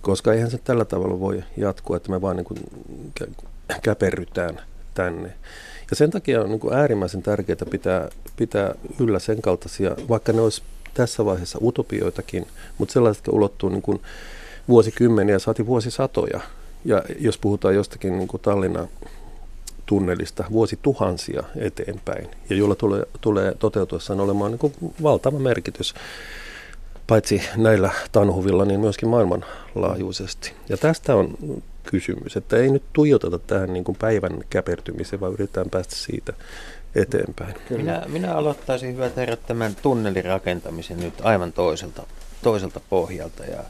[0.00, 2.58] Koska eihän se tällä tavalla voi jatkua, että me vaan niin kuin
[3.20, 4.60] kä- käperrytään
[4.94, 5.28] tänne.
[5.90, 10.40] Ja sen takia on niin kuin äärimmäisen tärkeää pitää, pitää yllä sen kaltaisia, vaikka ne
[10.40, 10.62] olisi
[10.96, 12.46] tässä vaiheessa utopioitakin,
[12.78, 14.00] mutta sellaiset, jotka ulottuu niin kuin
[14.68, 16.40] vuosikymmeniä, saati vuosisatoja.
[16.84, 18.88] Ja jos puhutaan jostakin niin kuin Tallinnan
[19.86, 25.94] tunnelista vuosituhansia eteenpäin, ja jolla tulee, tulee toteutuessaan olemaan niin kuin valtava merkitys
[27.06, 30.52] paitsi näillä tanhuvilla, niin myöskin maailmanlaajuisesti.
[30.68, 31.34] Ja tästä on
[31.82, 36.32] kysymys, että ei nyt tuijoteta tähän niin kuin päivän käpertymiseen, vaan yritetään päästä siitä
[36.96, 37.54] eteenpäin.
[37.70, 42.02] Minä, minä aloittaisin hyvät herrat tämän tunnelin rakentamisen nyt aivan toiselta,
[42.42, 43.44] toiselta pohjalta.
[43.44, 43.64] Ja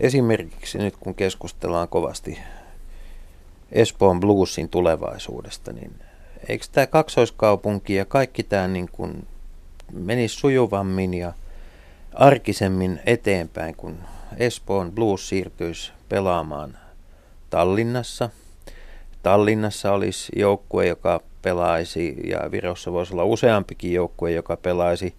[0.00, 2.38] esimerkiksi nyt kun keskustellaan kovasti
[3.72, 5.94] Espoon bluesin tulevaisuudesta, niin
[6.48, 9.26] eikö tämä kaksoiskaupunki ja kaikki tämä niin kuin
[9.92, 11.32] menisi sujuvammin ja
[12.14, 13.98] arkisemmin eteenpäin, kun
[14.36, 16.78] Espoon blues siirtyisi pelaamaan
[17.50, 18.30] Tallinnassa.
[19.24, 25.14] Tallinnassa olisi joukkue, joka pelaisi, ja Virossa voisi olla useampikin joukkue, joka pelaisi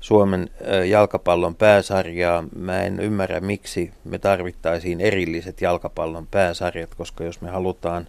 [0.00, 0.50] Suomen
[0.88, 2.44] jalkapallon pääsarjaa.
[2.56, 8.06] Mä en ymmärrä, miksi me tarvittaisiin erilliset jalkapallon pääsarjat, koska jos me halutaan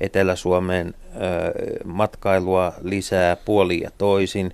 [0.00, 0.94] Etelä-Suomeen
[1.84, 4.52] matkailua lisää puoli ja toisin,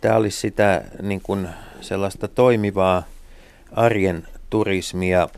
[0.00, 1.48] tämä olisi sitä niin kuin
[1.80, 3.02] sellaista toimivaa
[3.72, 5.28] arjen turismia.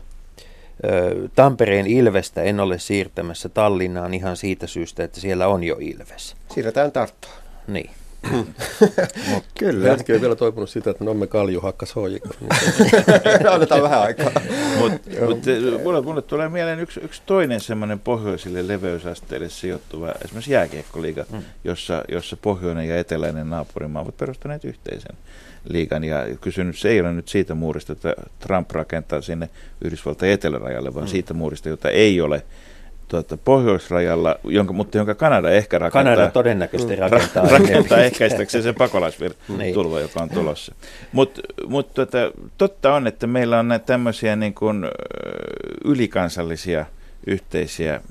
[1.35, 6.35] Tampereen Ilvestä en ole siirtämässä Tallinnaan ihan siitä syystä, että siellä on jo Ilves.
[6.53, 7.35] Siirretään Tarttoon.
[7.67, 7.89] Niin.
[9.59, 9.87] Kyllä.
[9.87, 12.31] Jätki ei vielä toipunut sitä, että Nomme Kalju hakkas hoikon.
[13.55, 14.31] Otetaan vähän aikaa.
[14.79, 15.39] Mutta mut,
[15.83, 21.43] mulle, mulle tulee mieleen yksi, yksi toinen semmoinen pohjoisille leveysasteille sijoittuva, esimerkiksi jääkiekkoliiga, mm.
[21.63, 25.17] jossa, jossa pohjoinen ja eteläinen naapurimaa ovat perustaneet yhteisen
[25.69, 26.03] liigan.
[26.03, 29.49] Ja kysynyt, se ei ole nyt siitä muurista, että Trump rakentaa sinne
[29.81, 31.09] Yhdysvaltain etelärajalle, vaan mm.
[31.09, 32.43] siitä muurista, jota ei ole
[33.07, 36.03] tuota, pohjoisrajalla, jonka, mutta jonka Kanada ehkä rakentaa.
[36.03, 37.43] Kanada todennäköisesti rakentaa.
[37.43, 38.77] Ra- rakentaa ehkäistäkseen sen Niin.
[38.77, 40.75] pakolaisvirtulva, joka on tulossa.
[41.11, 42.17] Mutta mut, tota,
[42.57, 44.85] totta on, että meillä on näitä tämmöisiä niin kuin,
[45.85, 46.85] ylikansallisia
[47.27, 48.01] yhteisiä ää,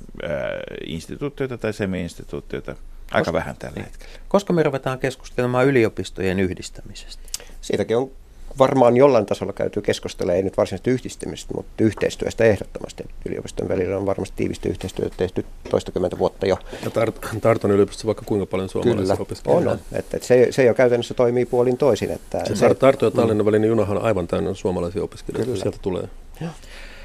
[0.87, 2.75] instituutioita tai semi-instituutioita
[3.13, 4.13] aika vähän tällä hetkellä.
[4.29, 7.24] Koska me ruvetaan keskustelemaan yliopistojen yhdistämisestä?
[7.65, 8.11] Siitäkin on
[8.59, 13.05] varmaan jollain tasolla käyty keskustella, ei nyt varsinaisesti yhdistämisestä, mutta yhteistyöstä ehdottomasti.
[13.27, 16.59] Yliopiston välillä on varmasti tiivistä yhteistyötä tehty toistakymmentä vuotta jo.
[16.85, 19.23] Ja Tart- Tarton yliopistossa vaikka kuinka paljon suomalaisia Kyllä, on.
[19.23, 19.71] opiskelijoita.
[19.71, 19.79] on.
[19.93, 22.11] Että, että se, se jo käytännössä toimii puolin toisin.
[22.11, 25.51] Että Se se, Tar- Tartu ja Tallinnan välinen junahan on aivan täynnä suomalaisia opiskelijoita.
[25.51, 25.63] Kyllä.
[25.63, 26.09] Sieltä tulee.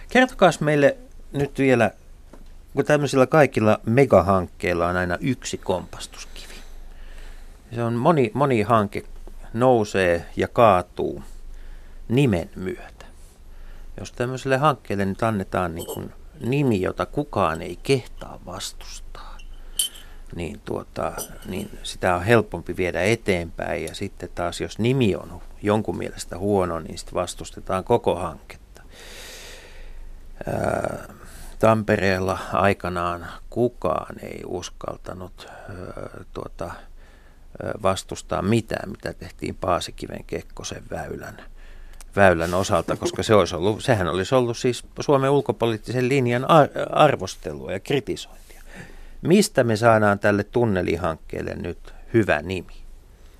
[0.10, 0.98] Kertokaa meille
[1.34, 1.92] nyt vielä,
[2.74, 6.54] kun tämmöisillä kaikilla megahankkeilla on aina yksi kompastuskivi.
[7.76, 9.04] Se on moni, moni hanke
[9.54, 11.24] nousee ja kaatuu
[12.08, 13.06] nimen myötä.
[14.00, 19.38] Jos tämmöiselle hankkeelle nyt annetaan niin kuin nimi, jota kukaan ei kehtaa vastustaa,
[20.36, 21.14] niin, tuota,
[21.46, 23.84] niin sitä on helpompi viedä eteenpäin.
[23.84, 28.82] Ja sitten taas, jos nimi on jonkun mielestä huono, niin sitten vastustetaan koko hanketta.
[30.48, 31.14] Ää,
[31.60, 36.72] Tampereella aikanaan kukaan ei uskaltanut ää, tuota,
[37.84, 41.38] vastustaa mitään, mitä tehtiin Paasikiven Kekkosen väylän,
[42.16, 47.72] väylän osalta, koska se olisi ollut, sehän olisi ollut siis Suomen ulkopoliittisen linjan ar- arvostelua
[47.72, 48.62] ja kritisointia.
[49.22, 52.74] Mistä me saadaan tälle tunnelihankkeelle nyt hyvä nimi?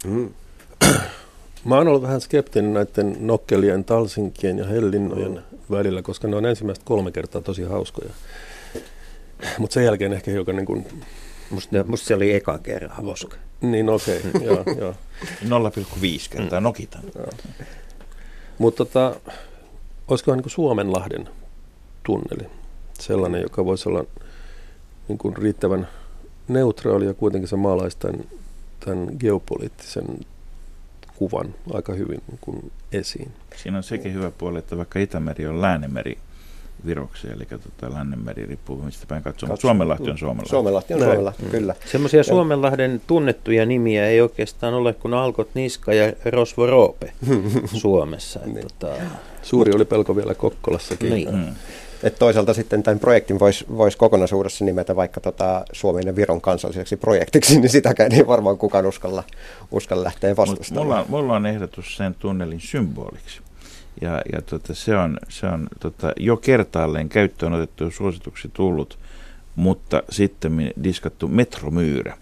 [1.66, 6.86] Mä oon ollut vähän skeptinen näiden nokkelien, talsinkien ja hellinnojen välillä, koska ne on ensimmäistä
[6.86, 8.10] kolme kertaa tosi hauskoja.
[9.60, 10.86] Mutta sen jälkeen ehkä hiukan niin kuin,
[11.50, 13.38] Musta, musta se oli eka kerran hauska.
[13.62, 14.96] niin okei, okay, joo, joo.
[15.44, 17.04] 0,5 kertaa nokitan.
[18.58, 19.16] Mutta tota,
[20.08, 21.30] olisikohan niin Suomenlahden
[22.04, 22.50] tunneli
[23.00, 24.04] sellainen, joka voisi olla
[25.08, 25.88] niin kuin riittävän
[26.48, 28.24] neutraali ja kuitenkin se maalaisi tämän,
[28.86, 30.06] tämän geopoliittisen
[31.16, 33.32] kuvan aika hyvin niin kuin esiin.
[33.56, 36.18] Siinä on sekin hyvä puoli, että vaikka Itämeri on Läänemeri
[36.86, 40.50] Viroksi, eli tota, Lännemeri riippuu mistä päin katsoo, mutta Suomenlahti on Suomenlahti.
[40.50, 41.00] Suomenlahti on.
[41.00, 41.76] Suomenlahti, kyllä.
[41.86, 47.14] Semmoisia Suomenlahden tunnettuja nimiä ei oikeastaan ole kuin Alkot Niska ja Rosvo Roope
[47.82, 48.40] Suomessa.
[48.56, 48.94] Et, tota,
[49.42, 51.10] Suuri oli pelko vielä Kokkolassakin.
[51.10, 51.36] Niin.
[51.36, 51.56] Mm.
[52.04, 56.98] Et toisaalta sitten tämän projektin voisi vois kokonaisuudessa nimetä vaikka tota Suomen ja Viron kansalliseksi
[56.98, 59.24] projektiksi, niin sitäkään ei varmaan kukaan uskalla,
[59.72, 60.88] uskalla lähteä vastustamaan.
[60.88, 63.42] Mulla, mulla on ehdotus sen tunnelin symboliksi.
[64.02, 69.00] Ja, ja tota, se on, se on tota, jo kertaalleen käyttöön otettu suosituksi tullut,
[69.56, 72.18] mutta sitten diskattu metromyyrä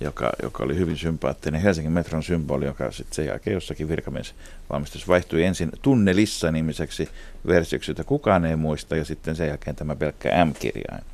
[0.00, 5.42] joka, joka oli hyvin sympaattinen Helsingin metron symboli, joka sitten sen jälkeen jossakin virkamiesvalmistus vaihtui
[5.42, 7.08] ensin Tunnelissa nimiseksi
[7.46, 11.04] versioksi, jota kukaan ei muista, ja sitten sen jälkeen tämä pelkkä M-kirjain.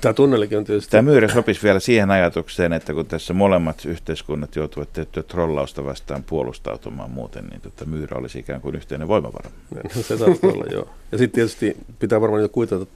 [0.00, 0.90] Tämä tunnelikin on tietysti...
[0.90, 6.22] Tämä myyrä sopisi vielä siihen ajatukseen, että kun tässä molemmat yhteiskunnat joutuvat tiettyä trollausta vastaan
[6.22, 9.50] puolustautumaan muuten, niin tota myyrä olisi ikään kuin yhteinen voimavara.
[9.74, 10.88] No, se saattaa olla, joo.
[11.12, 12.86] Ja sitten tietysti pitää varmaan jo kuitata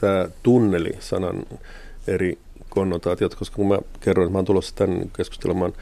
[0.00, 1.42] tämä tunneli-sanan
[2.06, 2.38] eri
[2.68, 5.72] konnotaatiot, koska kun mä kerroin, että mä oon tulossa tänne keskustelemaan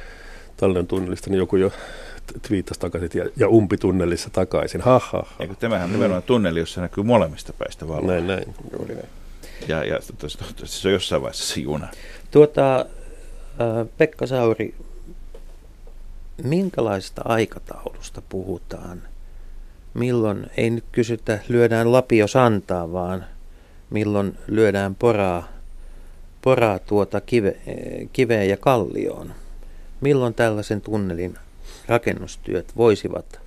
[0.56, 1.72] Tallinnan tunnelista, niin joku jo
[2.48, 4.80] twiittasi takaisin ja, ja umpitunnelissa takaisin.
[4.80, 5.36] Ha, ha, ha.
[5.40, 8.06] Eikö tämähän nimenomaan tunneli, jossa näkyy molemmista päistä valoa.
[8.06, 8.54] Näin, näin.
[8.72, 9.08] Juuri näin.
[9.68, 9.98] Ja, ja
[10.64, 11.88] se on jossain vaiheessa se juna.
[12.30, 12.86] Tuota,
[13.98, 14.74] Pekka Sauri,
[16.42, 19.02] minkälaista aikataulusta puhutaan?
[19.94, 23.24] Milloin, ei nyt kysytä lyödään lapio santaa, vaan
[23.90, 25.56] milloin lyödään poraa
[26.46, 27.56] poraa tuota kive,
[28.12, 29.34] kiveen ja kallioon.
[30.00, 31.38] Milloin tällaisen tunnelin
[31.88, 33.40] rakennustyöt voisivat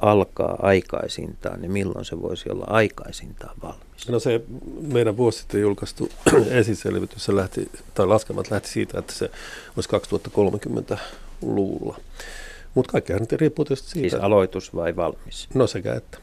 [0.00, 4.08] alkaa aikaisintaan, niin milloin se voisi olla aikaisintaan valmis?
[4.08, 4.40] No se
[4.80, 6.10] meidän vuosi sitten julkaistu
[6.50, 9.30] esiselvitys se lähti, tai laskelmat lähti siitä, että se
[9.76, 12.00] olisi 2030-luvulla.
[12.74, 14.10] Mutta kaikkihan nyt riippuu tietysti siitä.
[14.10, 15.48] Siis aloitus vai valmis?
[15.54, 16.18] No sekä että.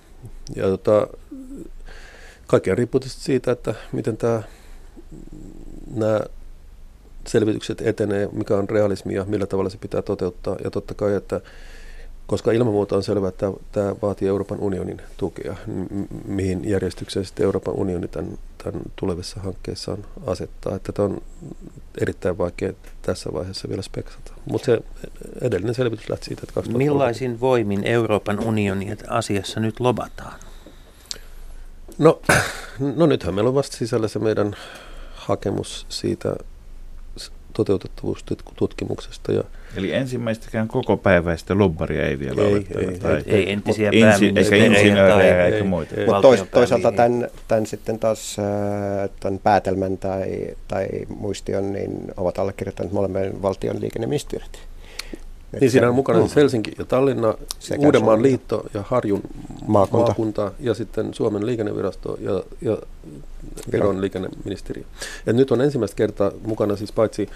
[0.56, 1.08] Ja tota,
[2.48, 4.44] kaikkea riippuu tietysti siitä, että miten tämä
[5.96, 6.20] nämä
[7.28, 10.56] selvitykset etenee, mikä on realismi ja millä tavalla se pitää toteuttaa.
[10.64, 11.42] Ja totta kai, että
[12.28, 15.56] koska ilman muuta on selvää, että tämä vaatii Euroopan unionin tukea,
[16.26, 20.76] mihin järjestykseen sitten Euroopan unioni tämän, tämän tulevissa hankkeissaan asettaa.
[20.76, 21.22] Että tämä on
[22.02, 24.34] erittäin vaikea tässä vaiheessa vielä speksata.
[24.52, 24.80] Mutta se
[25.42, 26.78] edellinen selvitys lähti siitä, että 2030.
[26.78, 30.40] Millaisin voimin Euroopan unionin asiassa nyt lobataan?
[31.98, 32.22] No,
[32.96, 34.56] no nythän meillä on vasta sisällä se meidän
[35.16, 36.36] hakemus siitä
[37.54, 39.32] toteutettavuustutkimuksesta.
[39.32, 39.44] Ja
[39.76, 42.58] Eli ensimmäistäkään koko päiväistä lobbaria ei vielä ei, ole.
[42.58, 44.34] Ei, tai, ei, ei entisiä insi,
[45.46, 45.96] eikä muita.
[46.06, 52.40] Mutta tois, toisaalta tämän, tämän, sitten taas äh, tämän päätelmän tai, tai muistion niin ovat
[52.40, 54.60] allekirjoittaneet molemmien valtion liikenneministeriöt.
[55.60, 58.32] Niin siinä on mukana siis Helsinki ja Tallinna, Sekä Uudenmaan Suomen.
[58.32, 59.22] liitto ja Harjun
[59.68, 60.08] maakunta.
[60.08, 62.78] maakunta ja sitten Suomen liikennevirasto ja, ja
[63.72, 64.84] Viron liikenneministeriö.
[65.26, 67.30] Ja nyt on ensimmäistä kertaa mukana siis paitsi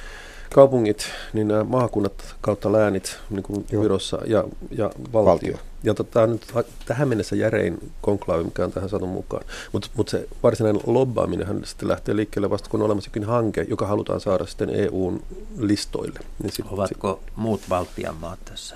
[0.54, 5.26] kaupungit, niin nämä maakunnat kautta läänit niin kuin Virossa ja, ja valtio.
[5.26, 5.58] valtio.
[5.84, 6.54] Ja tota, nyt
[6.86, 9.44] tähän mennessä järein konklaavi, mikä on tähän saatu mukaan.
[9.72, 13.88] Mutta mut se varsinainen lobbaaminenhan sitten lähtee liikkeelle vasta, kun on olemassa jokin hanke, joka
[13.88, 15.24] halutaan saada sitten EUn
[15.58, 16.20] listoille.
[16.44, 17.34] Niin sit, Ovatko sit...
[17.36, 18.76] muut Baltian maat tässä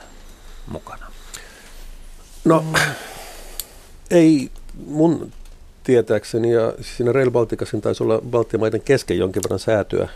[0.67, 1.05] mukana?
[2.45, 2.65] No,
[4.11, 4.51] ei
[4.85, 5.31] mun
[5.83, 10.09] tietääkseni, ja siinä Rail Balticasin taisi olla Baltian maiden kesken jonkin verran säätyä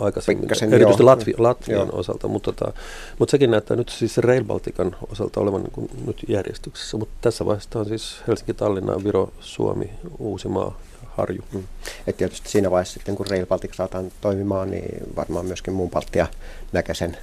[0.00, 1.10] aikaisemmin, Pikkasen, erityisesti joo.
[1.10, 1.98] Latvi, Latvian joo.
[1.98, 2.72] osalta, mutta, tota,
[3.18, 7.46] mutta sekin näyttää nyt siis Rail Baltican osalta olevan niin kuin nyt järjestyksessä, mutta tässä
[7.46, 11.44] vaiheessa on siis Helsinki, Tallinna, Viro, Suomi, Uusimaa ja Harju.
[11.52, 11.64] Mm.
[12.06, 16.26] Et tietysti siinä vaiheessa sitten, kun Rail Baltic saadaan toimimaan, niin varmaan myöskin muun Baltia
[16.72, 17.16] näkee sen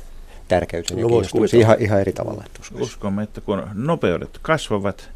[0.48, 2.44] tärkeyden no, ja ihan, ihan eri tavalla.
[2.46, 5.10] Että Uskomme, että kun nopeudet kasvavat,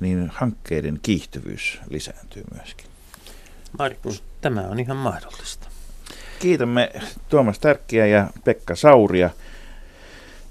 [0.00, 2.86] niin hankkeiden kiihtyvyys lisääntyy myöskin.
[3.78, 5.69] Markus, tämä on ihan mahdollista.
[6.40, 6.90] Kiitämme
[7.28, 9.30] Tuomas Tärkkiä ja Pekka Sauria.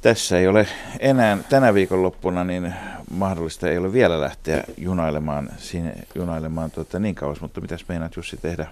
[0.02, 0.68] Tässä ei ole
[1.00, 2.74] enää tänä viikonloppuna niin
[3.12, 8.38] mahdollista ei ole vielä lähteä junailemaan, sinne, junailemaan tuota niin kauas, mutta mitäs meinaat Jussi
[8.38, 8.68] tehdä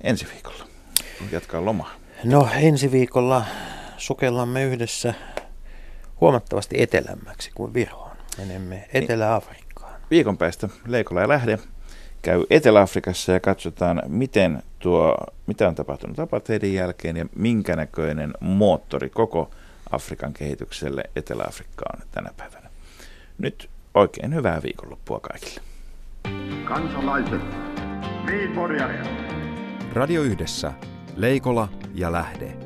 [0.00, 0.64] ensi viikolla?
[1.32, 1.90] Jatkaa lomaa.
[2.24, 3.44] No ensi viikolla
[3.96, 5.14] sukellamme yhdessä
[6.20, 8.16] huomattavasti etelämmäksi kuin Viroon.
[8.38, 10.00] Menemme Etelä-Afrikkaan.
[10.10, 11.58] Viikon päästä Leikola ja Lähde
[12.24, 15.16] käy Etelä-Afrikassa ja katsotaan, miten tuo,
[15.46, 19.50] mitä on tapahtunut apartheidin jälkeen ja minkä näköinen moottori koko
[19.90, 22.70] Afrikan kehitykselle Etelä-Afrikka on tänä päivänä.
[23.38, 25.60] Nyt oikein hyvää viikonloppua kaikille.
[26.64, 27.40] Kansalaiset,
[29.92, 30.72] Radio Yhdessä,
[31.16, 32.56] Leikola ja Lähde.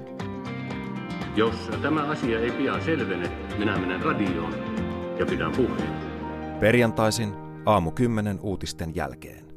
[1.36, 4.54] Jos tämä asia ei pian selvene, minä menen radioon
[5.18, 5.92] ja pidän puheen.
[6.60, 7.34] Perjantaisin
[7.66, 9.47] aamu 10 uutisten jälkeen.